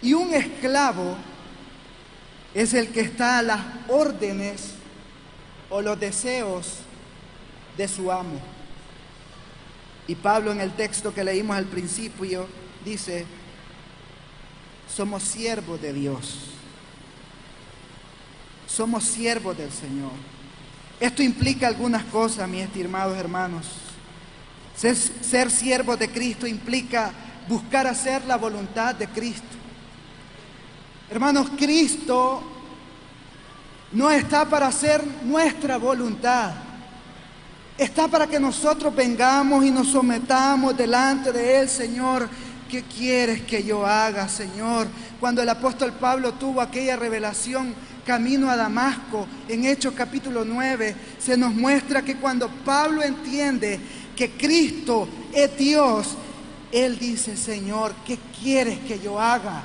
Y 0.00 0.14
un 0.14 0.33
esclavo 0.33 1.14
es 2.54 2.73
el 2.73 2.88
que 2.88 3.02
está 3.02 3.38
a 3.38 3.42
las 3.42 3.61
órdenes 3.88 4.71
o 5.69 5.83
los 5.83 6.00
deseos 6.00 6.78
de 7.76 7.87
su 7.87 8.11
amo. 8.11 8.40
Y 10.07 10.14
Pablo 10.14 10.52
en 10.52 10.62
el 10.62 10.73
texto 10.73 11.12
que 11.12 11.23
leímos 11.23 11.54
al 11.54 11.66
principio 11.66 12.49
dice, 12.83 13.26
somos 14.88 15.23
siervos 15.23 15.80
de 15.83 15.92
Dios. 15.92 16.60
Somos 18.71 19.05
siervos 19.05 19.57
del 19.57 19.73
Señor. 19.73 20.12
Esto 21.00 21.23
implica 21.23 21.67
algunas 21.67 22.05
cosas, 22.05 22.49
mis 22.49 22.62
estimados 22.62 23.17
hermanos. 23.17 23.67
Ser, 24.77 25.50
siervo 25.50 25.97
de 25.97 26.09
Cristo 26.09 26.47
implica 26.47 27.11
buscar 27.49 27.87
hacer 27.87 28.25
la 28.27 28.37
voluntad 28.37 28.95
de 28.95 29.09
Cristo. 29.09 29.57
Hermanos, 31.11 31.50
Cristo 31.59 32.43
no 33.93 34.11
está 34.11 34.49
para 34.49 34.69
hacer 34.69 35.03
nuestra 35.25 35.77
voluntad. 35.77 36.53
Está 37.77 38.07
para 38.07 38.27
que 38.27 38.39
nosotros 38.39 38.95
vengamos 38.95 39.65
y 39.65 39.71
nos 39.71 39.89
sometamos 39.89 40.77
delante 40.77 41.33
de 41.33 41.61
Él, 41.61 41.69
Señor, 41.69 42.29
¿qué 42.71 42.83
quieres 42.83 43.43
que 43.43 43.65
yo 43.65 43.85
haga, 43.85 44.29
Señor? 44.29 44.87
Cuando 45.19 45.43
el 45.43 45.49
apóstol 45.49 45.93
Pablo 45.93 46.35
tuvo 46.35 46.61
aquella 46.61 46.97
revelación 46.97 47.75
camino 48.04 48.50
a 48.50 48.57
Damasco, 48.57 49.26
en 49.49 49.64
Hechos 49.64 49.95
capítulo 49.95 50.45
9, 50.45 50.95
se 51.19 51.37
nos 51.37 51.54
muestra 51.54 52.02
que 52.02 52.16
cuando 52.16 52.49
Pablo 52.49 53.02
entiende 53.02 53.78
que 54.16 54.30
Cristo 54.33 55.09
es 55.33 55.57
Dios, 55.57 56.16
él 56.73 56.99
dice, 56.99 57.37
Señor, 57.37 57.95
¿qué 58.07 58.19
quieres 58.40 58.78
que 58.80 58.99
yo 58.99 59.21
haga? 59.21 59.62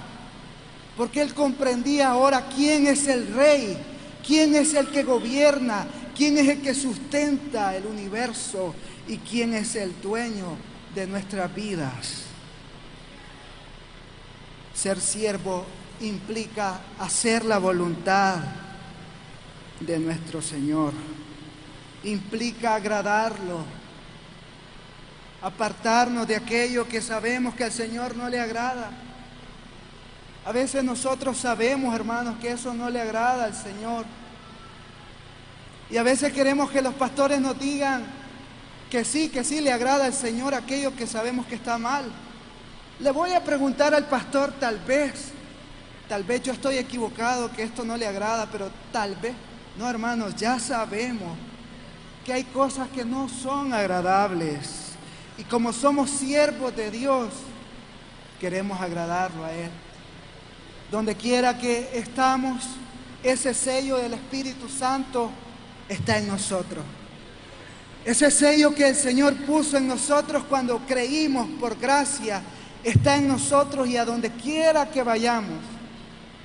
Porque 0.98 1.22
él 1.22 1.34
comprendía 1.34 2.10
ahora 2.10 2.48
quién 2.56 2.88
es 2.88 3.08
el 3.08 3.28
rey, 3.34 3.78
quién 4.26 4.56
es 4.56 4.74
el 4.74 4.88
que 4.88 5.04
gobierna, 5.04 5.86
quién 6.16 6.38
es 6.38 6.48
el 6.48 6.62
que 6.62 6.74
sustenta 6.74 7.76
el 7.76 7.86
universo 7.86 8.74
y 9.08 9.18
quién 9.18 9.54
es 9.54 9.76
el 9.76 9.94
dueño 10.02 10.58
de 10.96 11.06
nuestras 11.06 11.54
vidas. 11.54 12.24
Ser 14.74 15.00
siervo 15.00 15.66
implica 16.02 16.80
hacer 17.00 17.46
la 17.46 17.58
voluntad 17.58 18.38
de 19.80 20.00
nuestro 20.00 20.42
Señor, 20.42 20.94
implica 22.04 22.76
agradarlo, 22.76 23.64
apartarnos 25.42 26.28
de 26.28 26.36
aquello 26.36 26.88
que 26.88 27.02
sabemos 27.02 27.56
que 27.56 27.64
al 27.64 27.72
Señor 27.72 28.16
no 28.16 28.30
le 28.30 28.40
agrada. 28.40 28.92
A 30.46 30.52
veces 30.52 30.84
nosotros 30.84 31.38
sabemos, 31.38 31.94
hermanos, 31.96 32.36
que 32.40 32.52
eso 32.52 32.74
no 32.74 32.90
le 32.90 33.02
agrada 33.02 33.46
al 33.46 33.56
Señor. 33.56 34.06
Y 35.90 35.98
a 35.98 36.04
veces 36.04 36.34
queremos 36.34 36.72
que 36.72 36.82
los 36.82 36.94
pastores 36.94 37.40
nos 37.42 37.60
digan 37.60 38.06
que 38.90 39.04
sí, 39.04 39.30
que 39.30 39.44
sí 39.44 39.62
le 39.62 39.72
agrada 39.72 40.06
al 40.06 40.14
Señor 40.14 40.54
aquello 40.54 40.96
que 40.96 41.08
sabemos 41.08 41.46
que 41.48 41.56
está 41.56 41.78
mal. 41.78 42.06
Le 43.00 43.12
voy 43.12 43.34
a 43.34 43.44
preguntar 43.44 43.94
al 43.94 44.08
pastor 44.08 44.54
tal 44.60 44.80
vez, 44.80 45.32
tal 46.08 46.24
vez 46.24 46.44
yo 46.44 46.54
estoy 46.54 46.78
equivocado, 46.78 47.52
que 47.52 47.64
esto 47.64 47.84
no 47.84 47.98
le 47.98 48.08
agrada, 48.08 48.48
pero 48.52 48.70
tal 48.92 49.16
vez, 49.16 49.34
no 49.78 49.90
hermanos, 49.90 50.36
ya 50.36 50.60
sabemos 50.60 51.38
que 52.26 52.34
hay 52.34 52.44
cosas 52.46 52.88
que 52.90 53.06
no 53.06 53.30
son 53.30 53.74
agradables. 53.74 54.94
Y 55.38 55.44
como 55.44 55.74
somos 55.74 56.10
siervos 56.10 56.76
de 56.76 56.90
Dios, 56.90 57.30
queremos 58.40 58.80
agradarlo 58.82 59.44
a 59.44 59.54
Él. 59.54 59.70
Donde 60.92 61.16
quiera 61.16 61.58
que 61.58 61.90
estamos, 61.94 62.64
ese 63.24 63.54
sello 63.54 63.98
del 63.98 64.14
Espíritu 64.14 64.70
Santo 64.70 65.30
está 65.90 66.18
en 66.18 66.28
nosotros. 66.28 66.84
Ese 68.06 68.30
sello 68.30 68.74
que 68.74 68.90
el 68.90 68.96
Señor 68.96 69.36
puso 69.46 69.78
en 69.78 69.88
nosotros 69.88 70.44
cuando 70.48 70.80
creímos 70.88 71.48
por 71.60 71.78
gracia, 71.78 72.42
está 72.84 73.16
en 73.18 73.28
nosotros 73.28 73.88
y 73.88 73.98
a 73.98 74.06
donde 74.06 74.30
quiera 74.30 74.90
que 74.90 75.02
vayamos, 75.02 75.75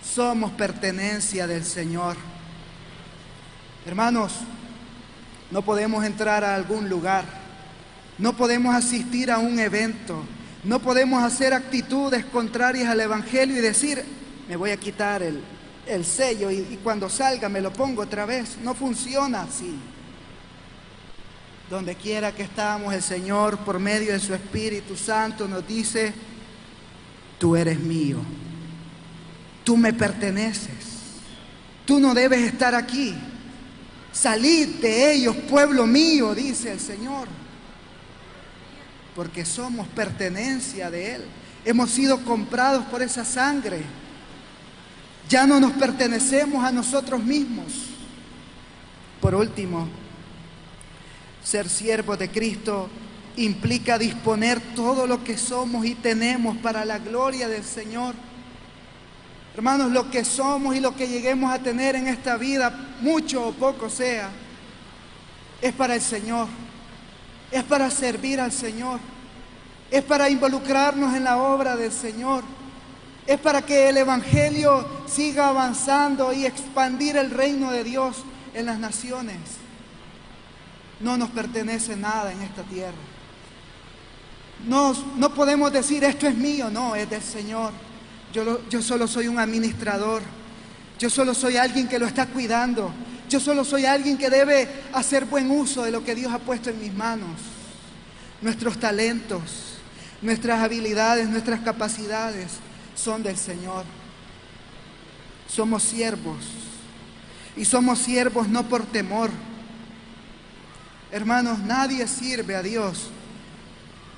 somos 0.02 0.50
pertenencia 0.52 1.46
del 1.46 1.64
Señor. 1.64 2.16
Hermanos, 3.86 4.34
no 5.50 5.62
podemos 5.62 6.04
entrar 6.04 6.44
a 6.44 6.54
algún 6.54 6.88
lugar 6.88 7.40
no 8.20 8.36
podemos 8.36 8.74
asistir 8.74 9.30
a 9.30 9.38
un 9.38 9.58
evento. 9.58 10.22
No 10.62 10.78
podemos 10.78 11.22
hacer 11.22 11.54
actitudes 11.54 12.22
contrarias 12.26 12.88
al 12.88 13.00
Evangelio 13.00 13.56
y 13.56 13.60
decir, 13.60 14.04
me 14.46 14.56
voy 14.56 14.72
a 14.72 14.76
quitar 14.76 15.22
el, 15.22 15.42
sello 16.04 16.50
y, 16.50 16.58
y 16.58 16.78
cuando 16.84 17.08
salga 17.08 17.48
me 17.48 17.62
lo 17.62 17.72
pongo 17.72 18.02
otra 18.02 18.26
vez. 18.26 18.58
No 18.62 18.74
funciona 18.74 19.42
así. 19.42 19.74
Donde 21.70 21.94
quiera 21.94 22.32
que 22.32 22.42
estamos, 22.42 22.92
el 22.92 23.02
Señor, 23.02 23.56
por 23.58 23.78
medio 23.78 24.12
de 24.12 24.20
su 24.20 24.34
Espíritu 24.34 24.96
Santo, 24.96 25.48
nos 25.48 25.66
dice, 25.66 26.12
tú 27.38 27.56
eres 27.56 27.80
mío, 27.80 28.18
tú 29.64 29.76
me 29.76 29.92
perteneces, 29.92 31.18
tú 31.84 32.00
no 32.00 32.14
debes 32.14 32.40
estar 32.40 32.74
aquí. 32.74 33.14
Salid 34.12 34.80
de 34.80 35.12
ellos, 35.12 35.36
pueblo 35.48 35.86
mío, 35.86 36.34
dice 36.34 36.72
el 36.72 36.80
Señor 36.80 37.28
porque 39.14 39.44
somos 39.44 39.86
pertenencia 39.88 40.90
de 40.90 41.16
Él. 41.16 41.24
Hemos 41.64 41.90
sido 41.90 42.24
comprados 42.24 42.84
por 42.86 43.02
esa 43.02 43.24
sangre. 43.24 43.82
Ya 45.28 45.46
no 45.46 45.60
nos 45.60 45.72
pertenecemos 45.72 46.64
a 46.64 46.72
nosotros 46.72 47.22
mismos. 47.22 47.66
Por 49.20 49.34
último, 49.34 49.88
ser 51.44 51.68
siervo 51.68 52.16
de 52.16 52.30
Cristo 52.30 52.88
implica 53.36 53.98
disponer 53.98 54.58
todo 54.74 55.06
lo 55.06 55.22
que 55.22 55.36
somos 55.36 55.84
y 55.84 55.94
tenemos 55.94 56.56
para 56.58 56.84
la 56.84 56.98
gloria 56.98 57.48
del 57.48 57.64
Señor. 57.64 58.14
Hermanos, 59.60 59.92
lo 59.92 60.10
que 60.10 60.24
somos 60.24 60.74
y 60.74 60.80
lo 60.80 60.96
que 60.96 61.06
lleguemos 61.06 61.52
a 61.52 61.58
tener 61.58 61.94
en 61.94 62.08
esta 62.08 62.36
vida, 62.36 62.72
mucho 63.00 63.48
o 63.48 63.52
poco 63.52 63.90
sea, 63.90 64.30
es 65.60 65.72
para 65.74 65.94
el 65.94 66.00
Señor 66.00 66.48
es 67.50 67.64
para 67.64 67.90
servir 67.90 68.40
al 68.40 68.52
Señor, 68.52 69.00
es 69.90 70.02
para 70.04 70.30
involucrarnos 70.30 71.14
en 71.14 71.24
la 71.24 71.38
obra 71.38 71.76
del 71.76 71.92
Señor, 71.92 72.44
es 73.26 73.38
para 73.40 73.62
que 73.62 73.88
el 73.88 73.96
Evangelio 73.96 74.86
siga 75.06 75.48
avanzando 75.48 76.32
y 76.32 76.46
expandir 76.46 77.16
el 77.16 77.30
reino 77.30 77.70
de 77.70 77.84
Dios 77.84 78.24
en 78.54 78.66
las 78.66 78.78
naciones. 78.78 79.36
No 81.00 81.16
nos 81.16 81.30
pertenece 81.30 81.96
nada 81.96 82.32
en 82.32 82.42
esta 82.42 82.62
tierra. 82.62 82.92
No, 84.66 84.94
no 85.16 85.34
podemos 85.34 85.72
decir 85.72 86.04
esto 86.04 86.26
es 86.26 86.34
mío, 86.34 86.70
no, 86.70 86.94
es 86.94 87.08
del 87.08 87.22
Señor. 87.22 87.72
Yo, 88.32 88.82
solo 88.82 89.08
soy 89.08 89.28
un 89.28 89.38
administrador. 89.38 90.22
Yo 90.98 91.10
solo 91.10 91.34
soy 91.34 91.56
alguien 91.56 91.88
que 91.88 91.98
lo 91.98 92.06
está 92.06 92.26
cuidando. 92.26 92.92
Yo 93.28 93.40
solo 93.40 93.64
soy 93.64 93.86
alguien 93.86 94.18
que 94.18 94.30
debe 94.30 94.68
hacer 94.92 95.24
buen 95.24 95.50
uso 95.50 95.82
de 95.82 95.90
lo 95.90 96.04
que 96.04 96.14
Dios 96.14 96.32
ha 96.32 96.38
puesto 96.38 96.70
en 96.70 96.80
mis 96.80 96.92
manos. 96.92 97.40
Nuestros 98.42 98.78
talentos, 98.78 99.78
nuestras 100.22 100.60
habilidades, 100.62 101.28
nuestras 101.28 101.60
capacidades 101.60 102.52
son 102.94 103.22
del 103.22 103.36
Señor. 103.36 103.84
Somos 105.48 105.82
siervos. 105.82 106.44
Y 107.56 107.64
somos 107.64 107.98
siervos 107.98 108.48
no 108.48 108.68
por 108.68 108.84
temor. 108.86 109.30
Hermanos, 111.10 111.58
nadie 111.58 112.06
sirve 112.06 112.54
a 112.54 112.62
Dios 112.62 113.10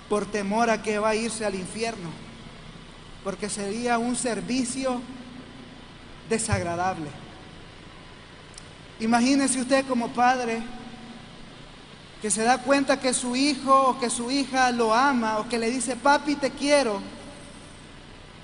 por 0.09 0.27
temor 0.27 0.69
a 0.69 0.83
que 0.83 0.99
va 0.99 1.11
a 1.11 1.15
irse 1.15 1.47
al 1.47 1.55
infierno. 1.55 2.32
Porque 3.25 3.49
sería 3.49 3.99
un 3.99 4.17
servicio 4.17 5.01
desagradable. 6.29 7.09
Imagínese 9.01 9.61
usted 9.61 9.85
como 9.87 10.09
padre 10.09 10.63
que 12.23 12.31
se 12.31 12.45
da 12.45 12.59
cuenta 12.59 13.01
que 13.01 13.13
su 13.13 13.35
hijo 13.35 13.89
o 13.89 13.99
que 13.99 14.09
su 14.09 14.31
hija 14.31 14.71
lo 14.71 14.95
ama 14.95 15.39
o 15.39 15.49
que 15.49 15.59
le 15.59 15.71
dice, 15.71 15.97
papi, 15.97 16.37
te 16.37 16.53
quiero, 16.53 17.01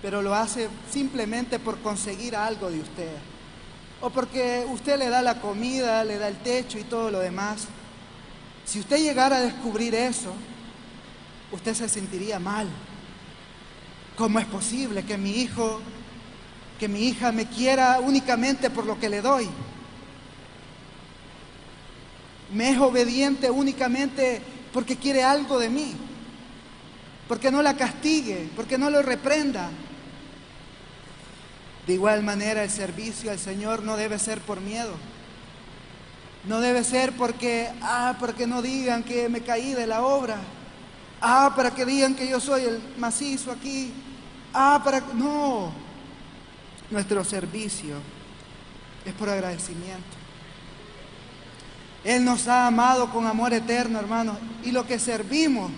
pero 0.03 0.21
lo 0.21 0.35
hace 0.35 0.69
simplemente 0.91 1.61
por 1.61 1.79
conseguir 1.79 2.35
algo 2.35 2.71
de 2.71 2.81
usted. 2.81 3.13
O 4.01 4.11
porque 4.11 4.67
usted 4.69 4.99
le 4.99 5.09
da 5.09 5.23
la 5.23 5.41
comida, 5.41 6.05
le 6.05 6.19
da 6.19 6.27
el 6.27 6.39
techo 6.39 6.77
y 6.77 6.85
todo 6.85 7.11
lo 7.13 7.21
demás. 7.21 7.69
Si 8.65 8.81
usted 8.81 8.99
llegara 8.99 9.37
a 9.37 9.43
descubrir 9.43 9.95
eso, 9.95 10.33
usted 11.53 11.75
se 11.75 11.89
sentiría 11.89 12.41
mal. 12.41 12.67
¿Cómo 14.19 14.39
es 14.39 14.47
posible 14.47 15.05
que 15.05 15.17
mi 15.17 15.31
hijo, 15.31 15.81
que 16.79 16.89
mi 16.89 17.05
hija 17.07 17.33
me 17.33 17.47
quiera 17.47 18.01
únicamente 18.01 18.69
por 18.69 18.85
lo 18.85 18.99
que 18.99 19.09
le 19.09 19.23
doy? 19.23 19.49
me 22.53 22.71
es 22.71 22.79
obediente 22.79 23.51
únicamente 23.51 24.41
porque 24.73 24.97
quiere 24.97 25.23
algo 25.23 25.59
de 25.59 25.69
mí, 25.69 25.95
porque 27.27 27.51
no 27.51 27.63
la 27.63 27.77
castigue, 27.77 28.49
porque 28.57 28.79
no 28.79 28.91
lo 28.91 29.03
reprenda. 29.03 29.71
De 31.87 31.95
igual 31.95 32.23
manera 32.23 32.63
el 32.63 32.71
servicio 32.71 33.31
al 33.31 33.39
Señor 33.39 33.83
no 33.83 33.97
debe 33.97 34.19
ser 34.19 34.41
por 34.41 34.61
miedo. 34.61 34.95
No 36.45 36.61
debe 36.61 36.85
ser 36.85 37.13
porque, 37.13 37.71
ah, 37.83 38.17
para 38.21 38.33
que 38.35 38.47
no 38.47 38.63
digan 38.63 39.03
que 39.03 39.29
me 39.29 39.41
caí 39.41 39.75
de 39.75 39.87
la 39.87 40.03
obra. 40.03 40.39
Ah, 41.21 41.53
para 41.57 41.75
que 41.75 41.85
digan 41.85 42.15
que 42.15 42.29
yo 42.29 42.41
soy 42.41 42.65
el 42.65 42.81
macizo 42.99 43.51
aquí. 43.51 43.93
Ah, 44.61 44.81
para... 44.83 45.01
No. 45.15 45.71
Nuestro 46.91 47.23
servicio 47.23 47.95
es 49.05 49.15
por 49.15 49.29
agradecimiento. 49.29 50.17
Él 52.03 52.25
nos 52.25 52.49
ha 52.49 52.67
amado 52.67 53.09
con 53.13 53.25
amor 53.25 53.53
eterno, 53.53 54.01
hermanos. 54.01 54.37
Y 54.65 54.73
lo 54.73 54.85
que 54.85 54.99
servimos, 54.99 55.71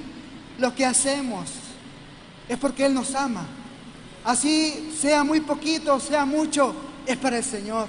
lo 0.58 0.74
que 0.74 0.86
hacemos, 0.86 1.50
es 2.48 2.56
porque 2.56 2.86
Él 2.86 2.94
nos 2.94 3.14
ama. 3.14 3.44
Así 4.24 4.90
sea 4.98 5.24
muy 5.24 5.40
poquito, 5.40 6.00
sea 6.00 6.24
mucho, 6.24 6.74
es 7.04 7.18
para 7.18 7.36
el 7.36 7.44
Señor. 7.44 7.86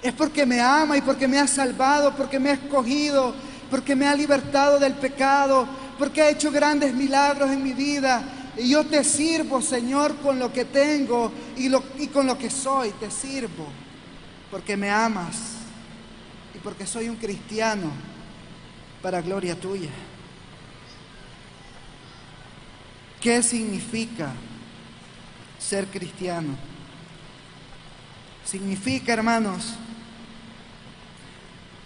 Es 0.00 0.12
porque 0.12 0.46
me 0.46 0.60
ama 0.60 0.96
y 0.96 1.00
porque 1.00 1.26
me 1.26 1.40
ha 1.40 1.48
salvado, 1.48 2.14
porque 2.14 2.38
me 2.38 2.50
ha 2.50 2.54
escogido, 2.54 3.34
porque 3.68 3.96
me 3.96 4.06
ha 4.06 4.14
libertado 4.14 4.78
del 4.78 4.94
pecado, 4.94 5.66
porque 5.98 6.22
ha 6.22 6.30
hecho 6.30 6.52
grandes 6.52 6.94
milagros 6.94 7.50
en 7.50 7.64
mi 7.64 7.72
vida. 7.72 8.22
Y 8.56 8.70
yo 8.70 8.84
te 8.84 9.02
sirvo, 9.02 9.60
Señor, 9.60 10.16
con 10.18 10.38
lo 10.38 10.52
que 10.52 10.64
tengo 10.64 11.32
y, 11.56 12.06
con 12.08 12.26
lo 12.26 12.38
que 12.38 12.50
soy, 12.50 12.90
te 12.92 13.10
sirvo, 13.10 13.66
porque 14.50 14.76
me 14.76 14.90
amas 14.90 15.56
y 16.54 16.58
porque 16.58 16.86
soy 16.86 17.08
un 17.08 17.16
cristiano 17.16 17.90
para 19.02 19.20
gloria 19.20 19.58
tuya. 19.58 19.90
¿Qué 23.20 23.42
significa 23.42 24.32
ser 25.58 25.86
cristiano? 25.86 26.54
Significa, 28.44 29.14
hermanos, 29.14 29.74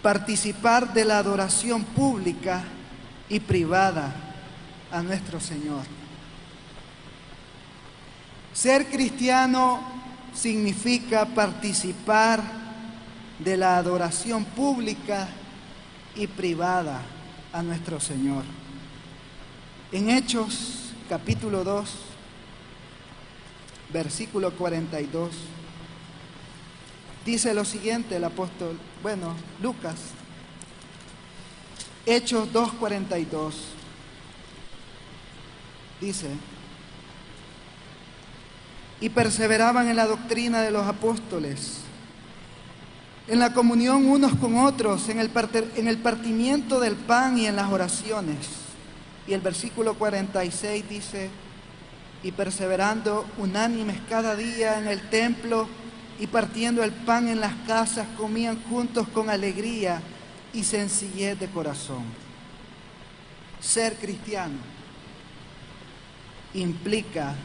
participar 0.03 0.93
de 0.93 1.05
la 1.05 1.17
adoración 1.17 1.83
pública 1.83 2.63
y 3.27 3.39
privada 3.39 4.13
a 4.91 5.01
nuestro 5.01 5.39
Señor. 5.39 5.98
Ser 8.53 8.87
cristiano 8.87 9.79
significa 10.33 11.25
participar 11.25 12.41
de 13.39 13.55
la 13.57 13.77
adoración 13.77 14.43
pública 14.43 15.29
y 16.15 16.27
privada 16.27 17.01
a 17.53 17.61
nuestro 17.61 17.99
Señor. 17.99 18.43
En 19.91 20.09
Hechos 20.09 20.93
capítulo 21.07 21.63
2, 21.63 21.89
versículo 23.91 24.51
42, 24.51 25.31
dice 27.25 27.53
lo 27.53 27.65
siguiente 27.65 28.17
el 28.17 28.23
apóstol, 28.23 28.77
bueno, 29.01 29.33
Lucas, 29.61 29.95
Hechos 32.05 32.51
2.42, 32.53 33.53
dice, 36.01 36.29
y 39.01 39.09
perseveraban 39.09 39.87
en 39.87 39.95
la 39.95 40.05
doctrina 40.05 40.61
de 40.61 40.71
los 40.71 40.85
apóstoles, 40.85 41.81
en 43.27 43.39
la 43.39 43.53
comunión 43.53 44.05
unos 44.05 44.35
con 44.35 44.57
otros, 44.57 45.07
en 45.09 45.19
el, 45.19 45.29
en 45.75 45.87
el 45.87 45.97
partimiento 45.99 46.79
del 46.79 46.95
pan 46.95 47.37
y 47.37 47.45
en 47.45 47.55
las 47.55 47.71
oraciones. 47.71 48.37
Y 49.27 49.33
el 49.33 49.41
versículo 49.41 49.93
46 49.93 50.89
dice, 50.89 51.29
y 52.23 52.31
perseverando 52.31 53.25
unánimes 53.37 53.97
cada 54.09 54.35
día 54.35 54.79
en 54.79 54.87
el 54.87 55.01
templo 55.09 55.67
y 56.19 56.27
partiendo 56.27 56.83
el 56.83 56.91
pan 56.91 57.29
en 57.29 57.39
las 57.39 57.53
casas, 57.65 58.07
comían 58.17 58.61
juntos 58.63 59.07
con 59.09 59.29
alegría 59.29 60.01
y 60.53 60.63
sencillez 60.63 61.39
de 61.39 61.47
corazón. 61.47 62.03
Ser 63.61 63.95
cristiano 63.95 64.57
implica 66.53 67.35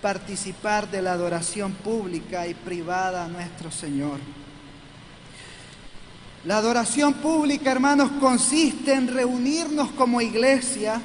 participar 0.00 0.90
de 0.90 1.02
la 1.02 1.12
adoración 1.12 1.72
pública 1.72 2.46
y 2.46 2.54
privada 2.54 3.24
a 3.24 3.28
nuestro 3.28 3.70
Señor. 3.70 4.18
La 6.44 6.58
adoración 6.58 7.14
pública, 7.14 7.72
hermanos, 7.72 8.10
consiste 8.20 8.94
en 8.94 9.08
reunirnos 9.08 9.90
como 9.90 10.20
iglesia 10.20 11.00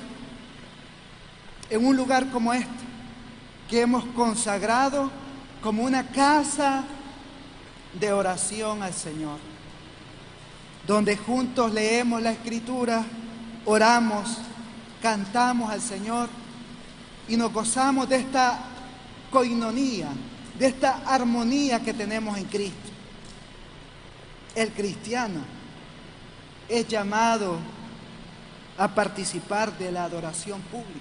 en 1.69 1.86
un 1.86 1.97
lugar 1.97 2.29
como 2.29 2.53
este, 2.53 2.69
que 3.67 3.82
hemos 3.82 4.06
consagrado 4.15 5.10
como 5.62 5.84
una 5.84 6.08
casa 6.08 6.84
de 7.99 8.12
oración 8.12 8.84
al 8.84 8.93
Señor, 8.93 9.39
donde 10.86 11.17
juntos 11.17 11.73
leemos 11.73 12.21
la 12.21 12.32
escritura, 12.32 13.03
oramos, 13.65 14.38
cantamos 15.01 15.71
al 15.71 15.82
Señor 15.82 16.29
y 17.27 17.38
nos 17.38 17.51
gozamos 17.51 18.08
de 18.08 18.17
esta 18.17 18.60
coinonía, 19.34 20.10
de 20.58 20.67
esta 20.67 21.02
armonía 21.08 21.82
que 21.82 21.93
tenemos 21.93 22.38
en 22.38 22.46
Cristo. 22.46 22.89
El 24.56 24.69
cristiano 24.69 25.39
es 26.69 26.88
llamado 26.88 27.58
a 28.78 28.88
participar 28.88 29.76
de 29.78 29.91
la 29.91 30.06
adoración 30.06 30.62
pública. 30.62 31.00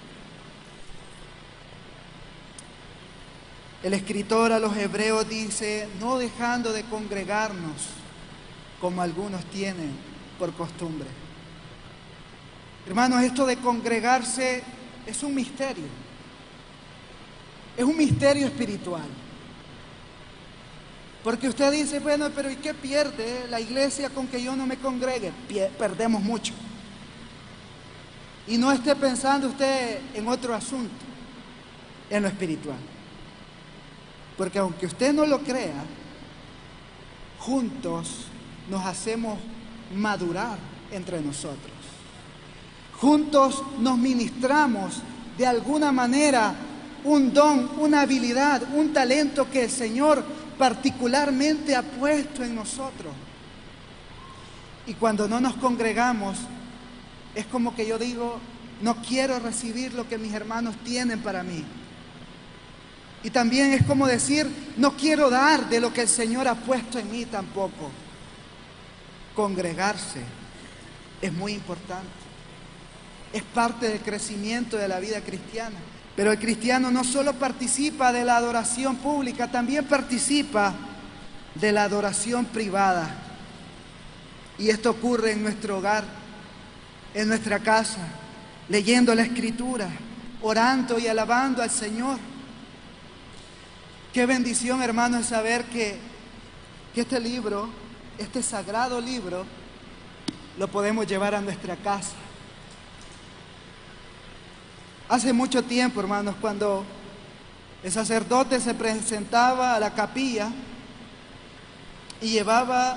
El 3.82 3.92
escritor 3.94 4.52
a 4.52 4.58
los 4.58 4.76
hebreos 4.76 5.28
dice, 5.28 5.88
no 6.00 6.16
dejando 6.16 6.72
de 6.72 6.84
congregarnos 6.84 7.88
como 8.80 9.02
algunos 9.02 9.44
tienen 9.46 9.90
por 10.38 10.54
costumbre. 10.54 11.08
Hermanos, 12.86 13.22
esto 13.22 13.44
de 13.44 13.56
congregarse 13.58 14.62
es 15.06 15.22
un 15.22 15.34
misterio. 15.34 16.01
Es 17.76 17.84
un 17.84 17.96
misterio 17.96 18.46
espiritual. 18.46 19.08
Porque 21.24 21.48
usted 21.48 21.70
dice, 21.70 22.00
bueno, 22.00 22.30
pero 22.34 22.50
¿y 22.50 22.56
qué 22.56 22.74
pierde 22.74 23.46
la 23.48 23.60
iglesia 23.60 24.10
con 24.10 24.26
que 24.26 24.42
yo 24.42 24.56
no 24.56 24.66
me 24.66 24.76
congregue? 24.76 25.32
perdemos 25.78 26.20
mucho. 26.22 26.52
Y 28.46 28.58
no 28.58 28.72
esté 28.72 28.96
pensando 28.96 29.48
usted 29.48 30.00
en 30.14 30.26
otro 30.26 30.52
asunto, 30.54 31.04
en 32.10 32.22
lo 32.22 32.28
espiritual. 32.28 32.78
Porque 34.36 34.58
aunque 34.58 34.86
usted 34.86 35.12
no 35.12 35.24
lo 35.24 35.38
crea, 35.38 35.84
juntos 37.38 38.26
nos 38.68 38.84
hacemos 38.84 39.38
madurar 39.94 40.58
entre 40.90 41.20
nosotros. 41.20 41.72
Juntos 42.98 43.62
nos 43.78 43.96
ministramos 43.96 45.02
de 45.38 45.46
alguna 45.46 45.92
manera 45.92 46.54
un 47.04 47.32
don, 47.32 47.70
una 47.78 48.02
habilidad, 48.02 48.62
un 48.74 48.92
talento 48.92 49.50
que 49.50 49.64
el 49.64 49.70
Señor 49.70 50.24
particularmente 50.58 51.74
ha 51.74 51.82
puesto 51.82 52.44
en 52.44 52.54
nosotros. 52.54 53.12
Y 54.86 54.94
cuando 54.94 55.28
no 55.28 55.40
nos 55.40 55.54
congregamos, 55.54 56.38
es 57.34 57.46
como 57.46 57.74
que 57.74 57.86
yo 57.86 57.98
digo, 57.98 58.38
no 58.80 58.96
quiero 58.96 59.38
recibir 59.38 59.94
lo 59.94 60.08
que 60.08 60.18
mis 60.18 60.32
hermanos 60.32 60.74
tienen 60.84 61.20
para 61.20 61.42
mí. 61.42 61.64
Y 63.24 63.30
también 63.30 63.72
es 63.72 63.84
como 63.84 64.06
decir, 64.06 64.48
no 64.76 64.96
quiero 64.96 65.30
dar 65.30 65.68
de 65.68 65.80
lo 65.80 65.92
que 65.92 66.02
el 66.02 66.08
Señor 66.08 66.48
ha 66.48 66.56
puesto 66.56 66.98
en 66.98 67.10
mí 67.10 67.24
tampoco. 67.24 67.90
Congregarse 69.34 70.20
es 71.20 71.32
muy 71.32 71.52
importante. 71.52 72.10
Es 73.32 73.42
parte 73.42 73.88
del 73.88 74.00
crecimiento 74.00 74.76
de 74.76 74.88
la 74.88 74.98
vida 74.98 75.20
cristiana. 75.20 75.78
Pero 76.14 76.32
el 76.32 76.38
cristiano 76.38 76.90
no 76.90 77.04
solo 77.04 77.32
participa 77.34 78.12
de 78.12 78.24
la 78.24 78.36
adoración 78.36 78.96
pública, 78.96 79.50
también 79.50 79.86
participa 79.86 80.74
de 81.54 81.72
la 81.72 81.84
adoración 81.84 82.44
privada. 82.44 83.08
Y 84.58 84.68
esto 84.68 84.90
ocurre 84.90 85.32
en 85.32 85.42
nuestro 85.42 85.78
hogar, 85.78 86.04
en 87.14 87.28
nuestra 87.28 87.60
casa, 87.60 88.06
leyendo 88.68 89.14
la 89.14 89.22
escritura, 89.22 89.88
orando 90.42 90.98
y 90.98 91.06
alabando 91.06 91.62
al 91.62 91.70
Señor. 91.70 92.18
Qué 94.12 94.26
bendición, 94.26 94.82
hermano, 94.82 95.18
es 95.18 95.26
saber 95.26 95.64
que, 95.64 95.98
que 96.94 97.00
este 97.00 97.18
libro, 97.18 97.70
este 98.18 98.42
sagrado 98.42 99.00
libro, 99.00 99.46
lo 100.58 100.68
podemos 100.68 101.06
llevar 101.06 101.34
a 101.34 101.40
nuestra 101.40 101.76
casa 101.76 102.12
Hace 105.12 105.34
mucho 105.34 105.62
tiempo, 105.62 106.00
hermanos, 106.00 106.36
cuando 106.40 106.86
el 107.82 107.92
sacerdote 107.92 108.58
se 108.60 108.72
presentaba 108.72 109.74
a 109.74 109.78
la 109.78 109.92
capilla 109.92 110.50
y 112.22 112.30
llevaba 112.30 112.96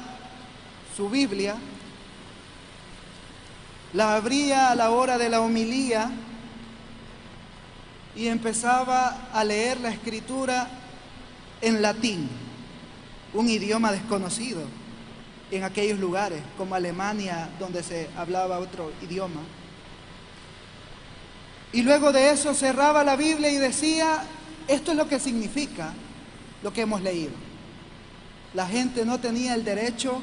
su 0.95 1.09
Biblia, 1.09 1.57
la 3.91 4.15
abría 4.15 4.71
a 4.71 4.75
la 4.75 4.91
hora 4.91 5.17
de 5.17 5.27
la 5.27 5.41
homilía 5.41 6.09
y 8.15 8.27
empezaba 8.27 9.27
a 9.33 9.43
leer 9.43 9.81
la 9.81 9.89
escritura 9.89 10.69
en 11.59 11.81
latín, 11.81 12.29
un 13.33 13.49
idioma 13.49 13.91
desconocido 13.91 14.61
en 15.51 15.65
aquellos 15.65 15.99
lugares, 15.99 16.41
como 16.57 16.75
Alemania, 16.75 17.49
donde 17.59 17.83
se 17.83 18.09
hablaba 18.15 18.59
otro 18.59 18.93
idioma. 19.01 19.41
Y 21.75 21.81
luego 21.81 22.13
de 22.13 22.29
eso 22.31 22.53
cerraba 22.53 23.03
la 23.03 23.17
Biblia 23.17 23.51
y 23.51 23.57
decía, 23.57 24.23
esto 24.65 24.91
es 24.91 24.97
lo 24.97 25.09
que 25.09 25.19
significa 25.19 25.91
lo 26.63 26.71
que 26.71 26.79
hemos 26.79 27.01
leído. 27.01 27.33
La 28.53 28.65
gente 28.65 29.03
no 29.03 29.19
tenía 29.19 29.53
el 29.55 29.65
derecho 29.65 30.21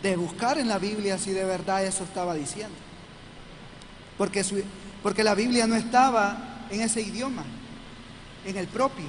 de 0.00 0.14
buscar 0.14 0.58
en 0.58 0.68
la 0.68 0.78
Biblia 0.78 1.18
si 1.18 1.32
de 1.32 1.44
verdad 1.44 1.84
eso 1.84 2.04
estaba 2.04 2.34
diciendo. 2.34 2.76
Porque, 4.16 4.44
porque 5.02 5.24
la 5.24 5.34
Biblia 5.34 5.66
no 5.66 5.74
estaba 5.74 6.66
en 6.70 6.82
ese 6.82 7.00
idioma, 7.02 7.42
en 8.46 8.56
el 8.56 8.68
propio. 8.68 9.08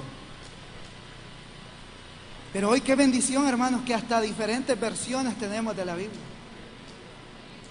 Pero 2.52 2.70
hoy 2.70 2.80
qué 2.80 2.96
bendición, 2.96 3.46
hermanos, 3.46 3.82
que 3.86 3.94
hasta 3.94 4.20
diferentes 4.20 4.78
versiones 4.80 5.38
tenemos 5.38 5.76
de 5.76 5.84
la 5.84 5.94
Biblia. 5.94 6.33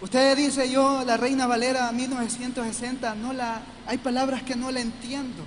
Usted 0.04 0.36
dice 0.36 0.70
yo, 0.70 1.06
la 1.06 1.16
Reina 1.16 1.48
Valera 1.48 1.90
1960, 1.94 3.16
no 3.16 3.32
la, 3.32 3.62
hay 3.88 3.98
palabras 4.00 4.44
que 4.44 4.54
no 4.54 4.70
la 4.70 4.82
entiendo. 4.82 5.46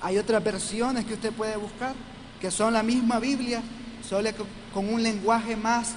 Hay 0.00 0.18
otras 0.18 0.44
versiones 0.44 1.04
que 1.04 1.14
usted 1.14 1.32
puede 1.32 1.56
buscar, 1.56 1.94
que 2.40 2.52
son 2.52 2.74
la 2.74 2.84
misma 2.84 3.18
Biblia, 3.18 3.60
solo 4.08 4.30
con 4.72 4.88
un 4.88 5.02
lenguaje 5.02 5.56
más, 5.56 5.96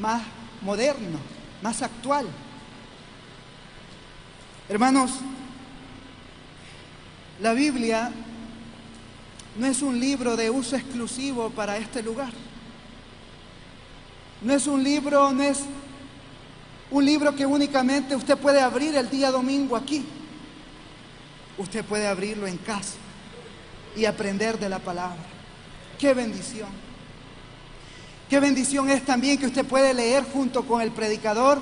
más 0.00 0.22
moderno, 0.62 1.18
más 1.60 1.82
actual. 1.82 2.24
Hermanos, 4.68 5.10
la 7.40 7.52
Biblia 7.52 8.12
no 9.58 9.66
es 9.66 9.82
un 9.82 9.98
libro 9.98 10.36
de 10.36 10.50
uso 10.50 10.76
exclusivo 10.76 11.50
para 11.50 11.78
este 11.78 12.00
lugar. 12.00 12.30
No 14.40 14.52
es 14.54 14.68
un 14.68 14.84
libro, 14.84 15.32
no 15.32 15.42
es 15.42 15.64
un 16.90 17.04
libro 17.04 17.34
que 17.34 17.44
únicamente 17.44 18.16
usted 18.16 18.36
puede 18.36 18.60
abrir 18.60 18.96
el 18.96 19.10
día 19.10 19.30
domingo 19.30 19.76
aquí. 19.76 20.04
Usted 21.58 21.84
puede 21.84 22.06
abrirlo 22.06 22.46
en 22.46 22.56
casa 22.58 22.94
y 23.96 24.04
aprender 24.04 24.58
de 24.58 24.68
la 24.68 24.78
palabra. 24.78 25.18
Qué 25.98 26.14
bendición. 26.14 26.68
Qué 28.30 28.40
bendición 28.40 28.90
es 28.90 29.04
también 29.04 29.38
que 29.38 29.46
usted 29.46 29.64
puede 29.64 29.92
leer 29.94 30.24
junto 30.24 30.64
con 30.66 30.80
el 30.80 30.92
predicador 30.92 31.60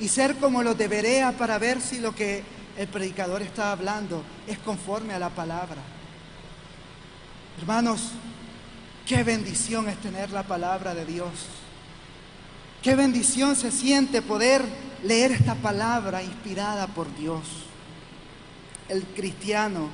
y 0.00 0.08
ser 0.08 0.36
como 0.36 0.62
los 0.62 0.76
de 0.76 0.88
Berea 0.88 1.32
para 1.32 1.58
ver 1.58 1.80
si 1.80 2.00
lo 2.00 2.14
que 2.14 2.42
el 2.76 2.88
predicador 2.88 3.42
está 3.42 3.70
hablando 3.70 4.22
es 4.46 4.58
conforme 4.58 5.14
a 5.14 5.18
la 5.18 5.30
palabra. 5.30 5.82
Hermanos, 7.58 8.10
qué 9.06 9.22
bendición 9.22 9.88
es 9.88 9.96
tener 10.00 10.30
la 10.30 10.42
palabra 10.42 10.94
de 10.94 11.04
Dios. 11.04 11.30
Qué 12.84 12.94
bendición 12.96 13.56
se 13.56 13.70
siente 13.70 14.20
poder 14.20 14.62
leer 15.02 15.32
esta 15.32 15.54
palabra 15.54 16.22
inspirada 16.22 16.86
por 16.86 17.16
Dios. 17.16 17.40
El 18.90 19.04
cristiano 19.04 19.88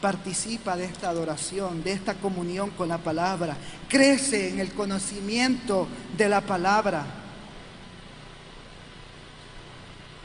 participa 0.00 0.76
de 0.76 0.84
esta 0.84 1.08
adoración, 1.08 1.82
de 1.82 1.90
esta 1.90 2.14
comunión 2.14 2.70
con 2.70 2.88
la 2.88 2.98
palabra, 2.98 3.56
crece 3.88 4.50
en 4.50 4.60
el 4.60 4.72
conocimiento 4.72 5.88
de 6.16 6.28
la 6.28 6.42
palabra. 6.42 7.04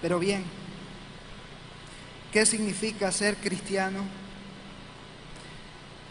Pero 0.03 0.19
bien, 0.19 0.43
¿qué 2.31 2.45
significa 2.45 3.11
ser 3.11 3.37
cristiano? 3.37 4.01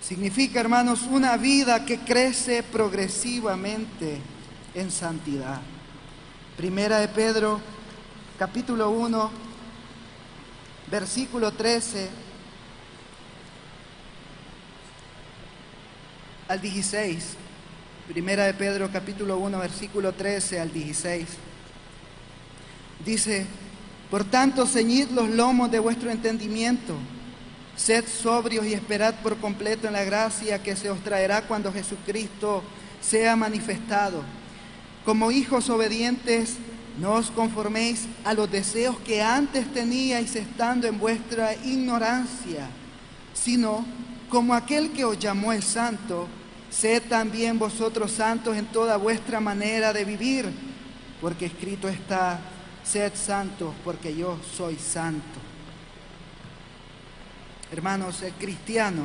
Significa, 0.03 0.59
hermanos, 0.59 1.03
una 1.03 1.37
vida 1.37 1.85
que 1.85 2.01
crece 2.01 2.65
progresivamente 2.65 4.34
en 4.75 4.91
santidad. 4.91 5.61
Primera 6.57 6.99
de 6.99 7.09
Pedro, 7.09 7.61
capítulo 8.39 8.91
1, 8.91 9.31
versículo 10.91 11.53
13 11.53 12.09
al 16.49 16.61
16. 16.61 17.37
Primera 18.09 18.45
de 18.45 18.55
Pedro, 18.55 18.91
capítulo 18.93 19.39
1, 19.39 19.59
versículo 19.59 20.13
13 20.13 20.61
al 20.61 20.73
16. 20.73 21.27
Dice, 23.05 23.47
por 24.11 24.25
tanto, 24.25 24.67
ceñid 24.67 25.09
los 25.11 25.29
lomos 25.31 25.71
de 25.71 25.79
vuestro 25.79 26.11
entendimiento, 26.11 26.95
sed 27.77 28.05
sobrios 28.07 28.67
y 28.67 28.75
esperad 28.75 29.15
por 29.23 29.39
completo 29.39 29.87
en 29.87 29.95
la 29.95 30.05
gracia 30.05 30.63
que 30.63 30.77
se 30.77 30.91
os 30.91 31.01
traerá 31.01 31.43
cuando 31.43 31.73
Jesucristo 31.73 32.63
sea 33.01 33.37
manifestado. 33.37 34.23
Como 35.05 35.31
hijos 35.31 35.69
obedientes, 35.69 36.57
no 36.99 37.15
os 37.15 37.31
conforméis 37.31 38.07
a 38.25 38.33
los 38.35 38.51
deseos 38.51 38.97
que 39.01 39.21
antes 39.21 39.71
teníais 39.73 40.35
estando 40.37 40.87
en 40.87 40.99
vuestra 40.99 41.55
ignorancia, 41.55 42.69
sino 43.35 43.85
como 44.31 44.55
aquel 44.55 44.93
que 44.93 45.05
os 45.05 45.19
llamó 45.19 45.53
el 45.53 45.63
santo, 45.63 46.27
sed 46.71 47.03
también 47.09 47.59
vosotros 47.59 48.13
santos 48.13 48.57
en 48.57 48.67
toda 48.67 48.97
vuestra 48.97 49.41
manera 49.41 49.93
de 49.93 50.05
vivir, 50.05 50.51
porque 51.21 51.47
escrito 51.47 51.89
está, 51.89 52.41
sed 52.83 53.13
santos 53.15 53.75
porque 53.85 54.17
yo 54.17 54.39
soy 54.57 54.77
santo. 54.77 55.41
Hermanos, 57.71 58.23
el 58.23 58.33
cristiano, 58.33 59.03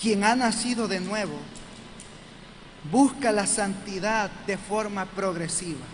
quien 0.00 0.24
ha 0.24 0.36
nacido 0.36 0.86
de 0.88 1.00
nuevo, 1.00 1.38
busca 2.90 3.32
la 3.32 3.46
santidad 3.46 4.30
de 4.46 4.56
forma 4.58 5.04
progresiva. 5.06 5.86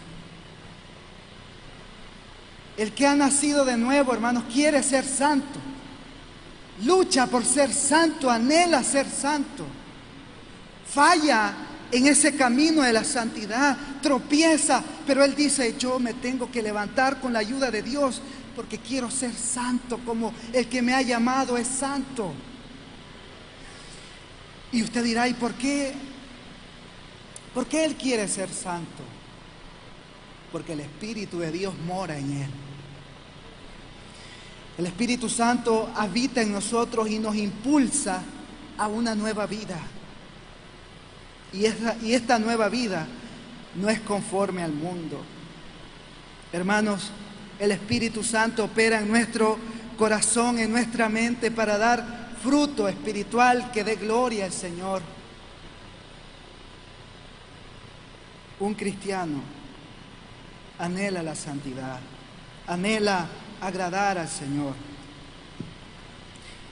El 2.77 2.93
que 2.93 3.07
ha 3.07 3.17
nacido 3.17 3.65
de 3.65 3.77
nuevo, 3.77 4.13
hermanos, 4.13 4.45
quiere 4.53 4.83
ser 4.83 5.05
santo. 5.05 5.59
Lucha 6.85 7.27
por 7.27 7.45
ser 7.45 7.73
santo, 7.73 8.31
anhela 8.31 8.85
ser 8.85 9.09
santo. 9.11 9.65
Falla 10.89 11.55
en 11.91 12.07
ese 12.07 12.37
camino 12.37 12.83
de 12.83 12.93
la 12.93 13.03
santidad, 13.03 13.77
tropieza, 14.01 14.83
pero 15.07 15.25
él 15.25 15.35
dice, 15.35 15.75
yo 15.77 15.99
me 15.99 16.15
tengo 16.15 16.51
que 16.51 16.63
levantar 16.63 17.21
con 17.21 17.33
la 17.33 17.41
ayuda 17.41 17.71
de 17.71 17.83
Dios 17.83 18.23
porque 18.55 18.79
quiero 18.79 19.11
ser 19.11 19.33
santo 19.35 19.99
como 20.05 20.33
el 20.53 20.69
que 20.69 20.83
me 20.83 20.95
ha 20.95 21.03
llamado 21.03 21.57
es 21.57 21.67
santo. 21.67 22.33
Y 24.71 24.83
usted 24.83 25.03
dirá, 25.03 25.29
¿y 25.29 25.35
por 25.35 25.55
qué 25.55 25.95
¿Por 27.59 27.67
qué 27.67 27.85
Él 27.85 27.97
quiere 27.97 28.29
ser 28.29 28.49
santo? 28.51 29.03
Porque 30.53 30.75
el 30.75 30.79
Espíritu 30.79 31.41
de 31.41 31.51
Dios 31.51 31.75
mora 31.89 32.17
en 32.17 32.43
Él. 32.43 32.51
El 34.79 34.87
Espíritu 34.87 35.29
Santo 35.29 35.91
habita 35.97 36.41
en 36.41 36.53
nosotros 36.53 37.11
y 37.11 37.19
nos 37.19 37.35
impulsa 37.35 38.23
a 38.77 38.87
una 38.87 39.17
nueva 39.17 39.47
vida. 39.47 39.77
Y 41.53 41.65
esta, 41.65 41.97
y 42.01 42.13
esta 42.13 42.39
nueva 42.39 42.69
vida 42.69 43.09
no 43.75 43.89
es 43.89 43.99
conforme 44.03 44.63
al 44.63 44.73
mundo. 44.73 45.21
Hermanos, 46.53 47.11
el 47.59 47.73
Espíritu 47.73 48.23
Santo 48.23 48.67
opera 48.67 49.01
en 49.01 49.09
nuestro 49.09 49.59
corazón, 49.99 50.61
en 50.61 50.71
nuestra 50.71 51.09
mente, 51.09 51.51
para 51.51 51.77
dar 51.77 52.29
fruto 52.41 52.87
espiritual 52.87 53.73
que 53.73 53.83
dé 53.83 53.97
gloria 53.97 54.45
al 54.45 54.53
Señor. 54.53 55.18
Un 58.61 58.75
cristiano 58.75 59.41
anhela 60.79 61.23
la 61.23 61.35
santidad, 61.35 62.01
anhela 62.67 63.27
agradar 63.61 64.19
al 64.19 64.29
Señor. 64.29 64.75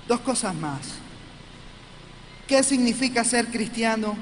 Dos 0.06 0.20
cosas 0.20 0.54
más. 0.54 0.94
¿Qué 2.46 2.62
significa 2.62 3.24
ser 3.24 3.48
cristiano? 3.48 4.16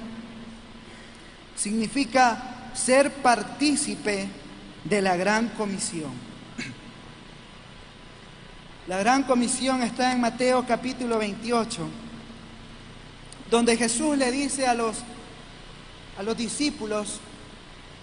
Significa 1.57 2.71
ser 2.75 3.13
partícipe 3.13 4.29
de 4.85 5.03
la 5.03 5.17
gran 5.17 5.49
comisión. 5.51 6.13
La 8.87 8.99
gran 8.99 9.23
comisión 9.23 9.83
está 9.83 10.13
en 10.13 10.21
Mateo 10.21 10.67
capítulo 10.67 11.19
28, 11.19 11.89
donde 13.51 13.77
Jesús 13.79 14.19
le 14.19 14.31
dice 14.31 14.67
a 14.67 14.75
los, 14.75 14.99
a 16.19 16.23
los 16.23 16.37
discípulos, 16.37 17.21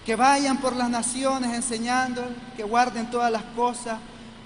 que 0.04 0.16
vayan 0.16 0.58
por 0.58 0.74
las 0.74 0.90
naciones 0.90 1.54
enseñando, 1.54 2.24
que 2.56 2.64
guarden 2.64 3.10
todas 3.10 3.30
las 3.30 3.44
cosas 3.56 3.98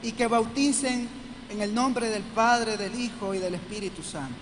y 0.02 0.12
que 0.12 0.26
bauticen 0.26 1.08
en 1.48 1.62
el 1.62 1.74
nombre 1.74 2.10
del 2.10 2.22
Padre, 2.22 2.76
del 2.76 2.98
Hijo 2.98 3.34
y 3.34 3.38
del 3.38 3.54
Espíritu 3.54 4.02
Santo. 4.02 4.34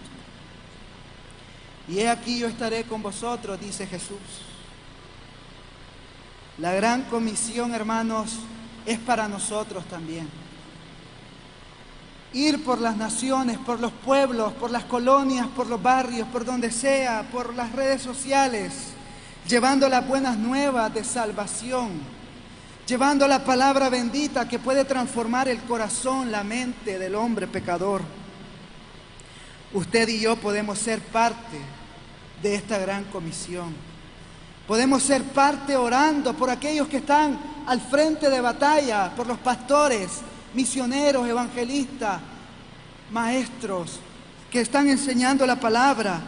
Y 1.86 1.98
he 1.98 2.08
aquí 2.08 2.38
yo 2.38 2.48
estaré 2.48 2.84
con 2.84 3.02
vosotros, 3.02 3.60
dice 3.60 3.86
Jesús. 3.86 4.18
La 6.58 6.72
gran 6.72 7.02
comisión, 7.02 7.74
hermanos, 7.74 8.38
es 8.86 8.98
para 8.98 9.28
nosotros 9.28 9.84
también. 9.86 10.28
Ir 12.32 12.64
por 12.64 12.80
las 12.80 12.96
naciones, 12.96 13.58
por 13.58 13.78
los 13.78 13.92
pueblos, 13.92 14.52
por 14.54 14.70
las 14.70 14.84
colonias, 14.84 15.46
por 15.48 15.68
los 15.68 15.80
barrios, 15.80 16.26
por 16.28 16.44
donde 16.44 16.72
sea, 16.72 17.28
por 17.30 17.54
las 17.54 17.70
redes 17.72 18.02
sociales 18.02 18.93
llevando 19.48 19.88
las 19.88 20.06
buenas 20.06 20.36
nuevas 20.36 20.92
de 20.92 21.04
salvación, 21.04 21.90
llevando 22.86 23.26
la 23.28 23.44
palabra 23.44 23.88
bendita 23.88 24.48
que 24.48 24.58
puede 24.58 24.84
transformar 24.84 25.48
el 25.48 25.60
corazón, 25.62 26.30
la 26.30 26.44
mente 26.44 26.98
del 26.98 27.14
hombre 27.14 27.46
pecador. 27.46 28.02
Usted 29.72 30.08
y 30.08 30.20
yo 30.20 30.36
podemos 30.36 30.78
ser 30.78 31.00
parte 31.00 31.58
de 32.42 32.54
esta 32.54 32.78
gran 32.78 33.04
comisión. 33.04 33.74
Podemos 34.66 35.02
ser 35.02 35.22
parte 35.24 35.76
orando 35.76 36.32
por 36.34 36.48
aquellos 36.48 36.88
que 36.88 36.98
están 36.98 37.38
al 37.66 37.80
frente 37.80 38.30
de 38.30 38.40
batalla, 38.40 39.12
por 39.14 39.26
los 39.26 39.38
pastores, 39.38 40.20
misioneros, 40.54 41.28
evangelistas, 41.28 42.20
maestros 43.10 44.00
que 44.50 44.60
están 44.60 44.88
enseñando 44.88 45.44
la 45.46 45.56
palabra, 45.56 46.20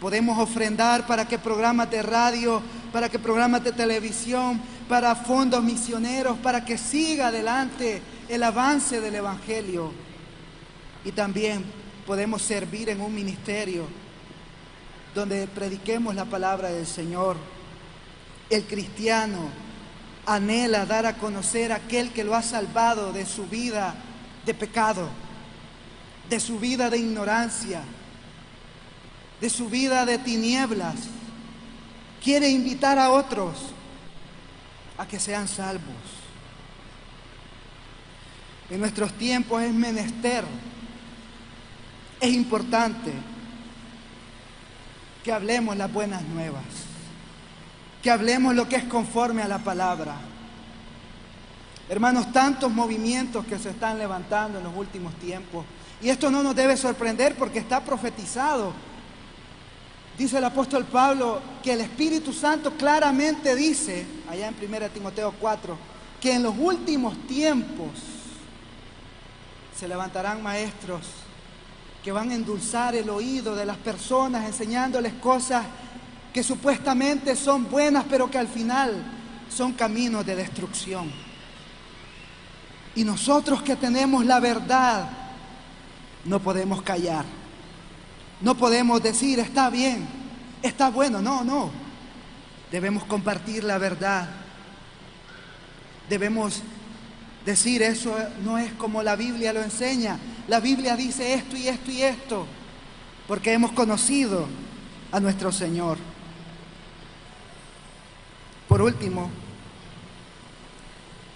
Podemos 0.00 0.38
ofrendar 0.38 1.06
para 1.06 1.28
que 1.28 1.38
programas 1.38 1.90
de 1.90 2.02
radio 2.02 2.62
para 2.92 3.08
que 3.08 3.18
programas 3.18 3.62
de 3.64 3.72
televisión, 3.72 4.60
para 4.88 5.14
fondos 5.14 5.62
misioneros, 5.62 6.38
para 6.38 6.64
que 6.64 6.76
siga 6.76 7.28
adelante 7.28 8.02
el 8.28 8.42
avance 8.42 9.00
del 9.00 9.14
Evangelio. 9.14 9.92
Y 11.04 11.12
también 11.12 11.64
podemos 12.06 12.42
servir 12.42 12.88
en 12.88 13.00
un 13.00 13.14
ministerio 13.14 13.86
donde 15.14 15.46
prediquemos 15.46 16.14
la 16.14 16.24
palabra 16.24 16.70
del 16.70 16.86
Señor. 16.86 17.36
El 18.48 18.64
cristiano 18.64 19.48
anhela 20.26 20.86
dar 20.86 21.06
a 21.06 21.16
conocer 21.16 21.72
a 21.72 21.76
aquel 21.76 22.12
que 22.12 22.24
lo 22.24 22.34
ha 22.34 22.42
salvado 22.42 23.12
de 23.12 23.26
su 23.26 23.46
vida 23.46 23.94
de 24.44 24.54
pecado, 24.54 25.08
de 26.28 26.40
su 26.40 26.58
vida 26.58 26.90
de 26.90 26.98
ignorancia, 26.98 27.82
de 29.40 29.50
su 29.50 29.68
vida 29.68 30.04
de 30.04 30.18
tinieblas. 30.18 30.96
Quiere 32.22 32.48
invitar 32.48 32.98
a 32.98 33.10
otros 33.10 33.56
a 34.98 35.06
que 35.06 35.18
sean 35.18 35.48
salvos. 35.48 35.80
En 38.68 38.80
nuestros 38.80 39.12
tiempos 39.14 39.62
es 39.62 39.72
menester, 39.72 40.44
es 42.20 42.32
importante 42.32 43.12
que 45.24 45.32
hablemos 45.32 45.76
las 45.76 45.92
buenas 45.92 46.22
nuevas, 46.22 46.64
que 48.02 48.10
hablemos 48.10 48.54
lo 48.54 48.68
que 48.68 48.76
es 48.76 48.84
conforme 48.84 49.42
a 49.42 49.48
la 49.48 49.58
palabra. 49.58 50.14
Hermanos, 51.88 52.32
tantos 52.32 52.70
movimientos 52.70 53.44
que 53.46 53.58
se 53.58 53.70
están 53.70 53.98
levantando 53.98 54.58
en 54.58 54.64
los 54.64 54.76
últimos 54.76 55.14
tiempos. 55.14 55.64
Y 56.00 56.08
esto 56.08 56.30
no 56.30 56.42
nos 56.42 56.54
debe 56.54 56.76
sorprender 56.76 57.34
porque 57.34 57.58
está 57.58 57.84
profetizado. 57.84 58.72
Dice 60.20 60.36
el 60.36 60.44
apóstol 60.44 60.84
Pablo 60.84 61.40
que 61.62 61.72
el 61.72 61.80
Espíritu 61.80 62.30
Santo 62.34 62.72
claramente 62.72 63.56
dice, 63.56 64.04
allá 64.28 64.48
en 64.48 64.54
1 64.54 64.90
Timoteo 64.90 65.32
4, 65.40 65.78
que 66.20 66.34
en 66.34 66.42
los 66.42 66.54
últimos 66.58 67.16
tiempos 67.26 67.88
se 69.74 69.88
levantarán 69.88 70.42
maestros 70.42 71.06
que 72.04 72.12
van 72.12 72.28
a 72.28 72.34
endulzar 72.34 72.94
el 72.94 73.08
oído 73.08 73.54
de 73.54 73.64
las 73.64 73.78
personas 73.78 74.44
enseñándoles 74.44 75.14
cosas 75.14 75.64
que 76.34 76.42
supuestamente 76.42 77.34
son 77.34 77.70
buenas, 77.70 78.04
pero 78.10 78.30
que 78.30 78.36
al 78.36 78.48
final 78.48 79.02
son 79.48 79.72
caminos 79.72 80.26
de 80.26 80.36
destrucción. 80.36 81.10
Y 82.94 83.04
nosotros 83.04 83.62
que 83.62 83.76
tenemos 83.76 84.26
la 84.26 84.38
verdad, 84.38 85.08
no 86.26 86.40
podemos 86.40 86.82
callar. 86.82 87.39
No 88.40 88.56
podemos 88.56 89.02
decir, 89.02 89.38
está 89.38 89.68
bien, 89.70 90.06
está 90.62 90.90
bueno. 90.90 91.20
No, 91.20 91.44
no. 91.44 91.70
Debemos 92.70 93.04
compartir 93.04 93.64
la 93.64 93.78
verdad. 93.78 94.28
Debemos 96.08 96.62
decir, 97.44 97.82
eso 97.82 98.16
no 98.44 98.58
es 98.58 98.72
como 98.74 99.02
la 99.02 99.16
Biblia 99.16 99.52
lo 99.52 99.62
enseña. 99.62 100.18
La 100.48 100.60
Biblia 100.60 100.96
dice 100.96 101.34
esto 101.34 101.56
y 101.56 101.68
esto 101.68 101.90
y 101.90 102.02
esto, 102.02 102.46
porque 103.28 103.52
hemos 103.52 103.72
conocido 103.72 104.46
a 105.12 105.20
nuestro 105.20 105.52
Señor. 105.52 105.98
Por 108.68 108.82
último, 108.82 109.30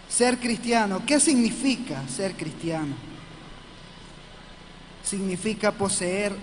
ser 0.09 0.39
cristiano. 0.39 1.03
¿Qué 1.05 1.19
significa 1.19 2.07
ser 2.09 2.35
cristiano? 2.35 2.95
Significa 5.03 5.73
poseer 5.73 6.35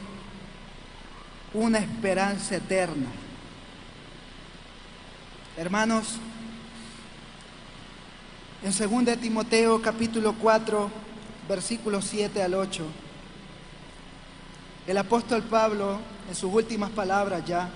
una 1.53 1.79
esperanza 1.79 2.55
eterna. 2.55 3.07
Hermanos, 5.57 6.17
en 8.63 9.05
2 9.05 9.17
Timoteo 9.19 9.81
capítulo 9.81 10.33
4, 10.33 10.89
versículos 11.49 12.05
7 12.05 12.41
al 12.41 12.53
8, 12.53 12.85
el 14.87 14.97
apóstol 14.97 15.43
Pablo, 15.43 15.99
en 16.29 16.35
sus 16.35 16.53
últimas 16.53 16.89
palabras 16.91 17.45
ya, 17.45 17.69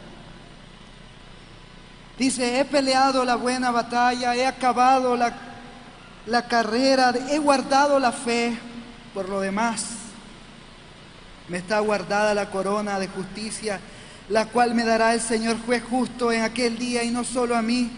dice, 2.18 2.60
he 2.60 2.66
peleado 2.66 3.26
la 3.26 3.36
buena 3.36 3.72
batalla, 3.72 4.36
he 4.36 4.46
acabado 4.46 5.18
la, 5.18 5.36
la 6.28 6.48
carrera, 6.48 7.14
he 7.30 7.40
guardado 7.40 8.00
la 8.00 8.14
fe, 8.14 8.58
por 9.14 9.28
lo 9.28 9.42
demás, 9.42 10.05
me 11.48 11.58
está 11.58 11.80
guardada 11.80 12.34
la 12.34 12.50
corona 12.50 13.00
de 13.00 13.08
justicia, 13.08 13.80
la 14.30 14.48
cual 14.48 14.74
me 14.74 14.84
dará 14.84 15.14
el 15.14 15.22
Señor 15.22 15.58
juez 15.66 15.84
justo 15.84 16.32
en 16.32 16.42
aquel 16.42 16.78
día, 16.78 17.04
y 17.04 17.12
no 17.12 17.24
solo 17.24 17.56
a 17.56 17.62
mí, 17.62 17.92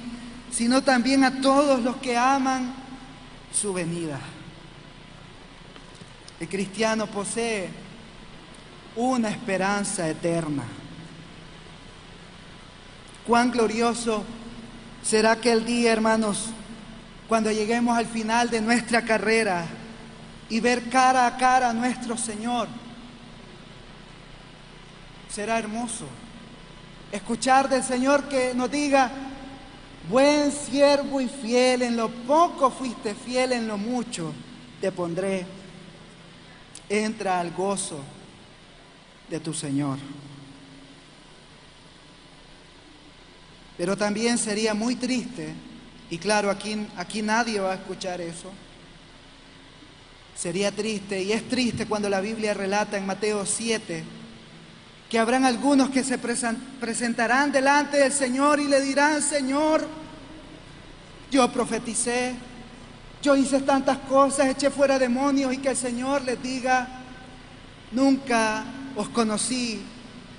sino 0.51 0.81
también 0.81 1.23
a 1.23 1.41
todos 1.41 1.81
los 1.81 1.97
que 1.97 2.17
aman 2.17 2.73
su 3.53 3.73
venida. 3.73 4.19
El 6.39 6.47
cristiano 6.47 7.07
posee 7.07 7.69
una 8.95 9.29
esperanza 9.29 10.07
eterna. 10.07 10.63
Cuán 13.25 13.51
glorioso 13.51 14.23
será 15.03 15.33
aquel 15.33 15.65
día, 15.65 15.91
hermanos, 15.91 16.49
cuando 17.27 17.51
lleguemos 17.51 17.97
al 17.97 18.05
final 18.05 18.49
de 18.49 18.62
nuestra 18.62 19.03
carrera 19.03 19.65
y 20.49 20.60
ver 20.60 20.89
cara 20.89 21.27
a 21.27 21.38
cara 21.38 21.69
a 21.69 21.73
nuestro 21.73 22.17
Señor. 22.17 22.67
Será 25.38 25.60
hermoso 25.60 26.08
escuchar 27.12 27.69
del 27.69 27.84
Señor 27.84 28.28
que 28.28 28.56
nos 28.56 28.71
diga, 28.71 29.12
buen 30.10 30.52
siervo 30.52 31.21
y 31.21 31.28
fiel, 31.28 31.84
en 31.84 31.95
lo 31.95 32.10
poco 32.10 32.71
fuiste 32.71 33.13
fiel, 33.13 33.52
en 33.52 33.67
lo 33.67 33.78
mucho 33.78 34.34
te 34.82 34.91
pondré 34.91 35.45
entra 36.89 37.39
al 37.39 37.52
gozo 37.52 38.00
de 39.30 39.39
tu 39.39 39.54
Señor. 39.54 40.00
Pero 43.78 43.95
también 43.95 44.39
sería 44.39 44.73
muy 44.73 44.95
triste, 44.95 45.54
y 46.10 46.17
claro, 46.17 46.50
aquí, 46.50 46.88
aquí 46.97 47.21
nadie 47.21 47.60
va 47.60 47.73
a 47.73 47.76
escuchar 47.76 48.21
eso, 48.21 48.52
sería 50.36 50.71
triste, 50.71 51.21
y 51.21 51.32
es 51.32 51.47
triste 51.47 51.86
cuando 51.86 52.10
la 52.10 52.21
Biblia 52.21 52.56
relata 52.56 52.97
en 52.97 53.06
Mateo 53.06 53.45
7, 53.45 54.16
que 55.10 55.17
habrán 55.17 55.46
algunos 55.46 55.89
que 55.89 56.04
se 56.04 56.17
presentarán 56.17 57.52
delante 57.52 57.98
del 57.98 58.12
Señor 58.12 58.60
y 58.60 58.67
le 58.67 58.82
dirán, 58.82 59.22
Señor, 59.22 59.88
yo 61.32 61.52
profeticé, 61.52 62.36
yo 63.22 63.36
hice 63.36 63.62
tantas 63.62 64.00
cosas, 64.00 64.48
eché 64.48 64.70
fuera 64.70 65.00
demonios 65.00 65.54
y 65.54 65.58
que 65.58 65.70
el 65.70 65.78
Señor 65.78 66.24
les 66.24 66.41
diga, 66.41 66.88
nunca 67.91 68.63
os 68.96 69.10
conocí 69.10 69.82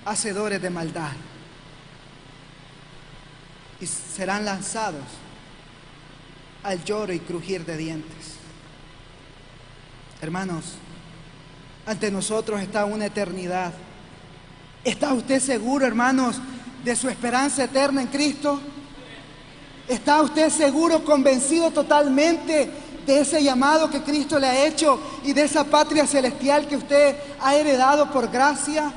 hacedores 0.05 0.61
de 0.61 0.71
maldad. 0.71 1.13
Y 3.81 3.87
serán 3.87 4.45
lanzados 4.45 5.05
al 6.63 6.85
lloro 6.85 7.13
y 7.13 7.21
crujir 7.21 7.65
de 7.65 7.77
dientes. 7.77 8.35
Hermanos, 10.21 10.75
ante 11.87 12.11
nosotros 12.11 12.61
está 12.61 12.85
una 12.85 13.07
eternidad. 13.07 13.73
¿Está 14.89 15.13
usted 15.13 15.39
seguro, 15.39 15.85
hermanos, 15.85 16.37
de 16.83 16.97
su 16.97 17.11
esperanza 17.11 17.65
eterna 17.65 18.01
en 18.01 18.07
Cristo? 18.07 18.59
¿Está 19.87 20.23
usted 20.23 20.49
seguro, 20.49 21.05
convencido 21.05 21.71
totalmente 21.71 22.71
de 23.05 23.21
ese 23.21 23.43
llamado 23.43 23.91
que 23.91 24.01
Cristo 24.01 24.39
le 24.39 24.47
ha 24.47 24.67
hecho 24.67 24.99
y 25.25 25.35
de 25.35 25.43
esa 25.43 25.65
patria 25.65 26.07
celestial 26.07 26.67
que 26.67 26.77
usted 26.77 27.17
ha 27.39 27.55
heredado 27.55 28.11
por 28.11 28.31
gracia? 28.31 28.91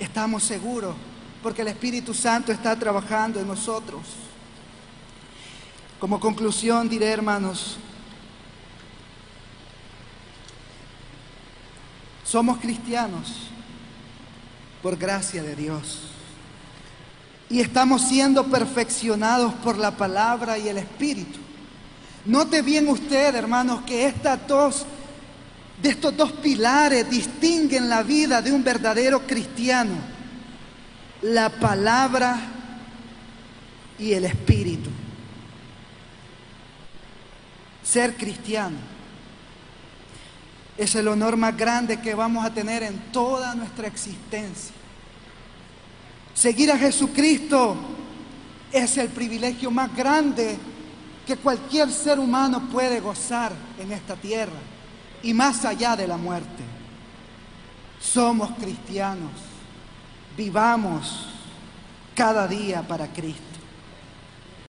Estamos 0.00 0.42
seguros 0.42 0.96
porque 1.40 1.62
el 1.62 1.68
Espíritu 1.68 2.12
Santo 2.12 2.50
está 2.50 2.76
trabajando 2.76 3.38
en 3.38 3.46
nosotros. 3.46 4.02
Como 6.00 6.18
conclusión 6.18 6.88
diré, 6.88 7.10
hermanos, 7.10 7.76
somos 12.24 12.58
cristianos 12.58 13.52
por 14.82 14.96
gracia 14.96 15.42
de 15.42 15.56
Dios 15.56 16.08
y 17.50 17.60
estamos 17.60 18.02
siendo 18.02 18.44
perfeccionados 18.46 19.54
por 19.54 19.78
la 19.78 19.92
palabra 19.92 20.58
y 20.58 20.68
el 20.68 20.78
Espíritu. 20.78 21.38
Note 22.26 22.60
bien 22.62 22.88
usted, 22.88 23.34
hermanos, 23.34 23.82
que 23.86 24.06
estas 24.06 24.46
dos, 24.46 24.84
de 25.80 25.88
estos 25.88 26.14
dos 26.16 26.32
pilares 26.32 27.08
distinguen 27.08 27.88
la 27.88 28.02
vida 28.02 28.42
de 28.42 28.52
un 28.52 28.62
verdadero 28.62 29.26
cristiano. 29.26 29.94
La 31.22 31.48
palabra 31.48 32.38
y 33.98 34.12
el 34.12 34.26
Espíritu. 34.26 34.90
Ser 37.82 38.14
cristiano 38.14 38.97
es 40.78 40.94
el 40.94 41.08
honor 41.08 41.36
más 41.36 41.56
grande 41.56 42.00
que 42.00 42.14
vamos 42.14 42.46
a 42.46 42.54
tener 42.54 42.82
en 42.82 42.96
toda 43.12 43.54
nuestra 43.54 43.86
existencia 43.86 44.78
Seguir 46.38 46.70
a 46.70 46.78
Jesucristo 46.78 47.76
es 48.70 48.96
el 48.96 49.08
privilegio 49.08 49.72
más 49.72 49.92
grande 49.96 50.56
que 51.26 51.36
cualquier 51.36 51.90
ser 51.90 52.20
humano 52.20 52.68
puede 52.70 53.00
gozar 53.00 53.50
en 53.76 53.90
esta 53.90 54.14
tierra 54.14 54.60
y 55.20 55.34
más 55.34 55.64
allá 55.64 55.96
de 55.96 56.06
la 56.06 56.16
muerte. 56.16 56.62
Somos 58.00 58.52
cristianos, 58.52 59.32
vivamos 60.36 61.26
cada 62.14 62.46
día 62.46 62.86
para 62.86 63.08
Cristo. 63.08 63.47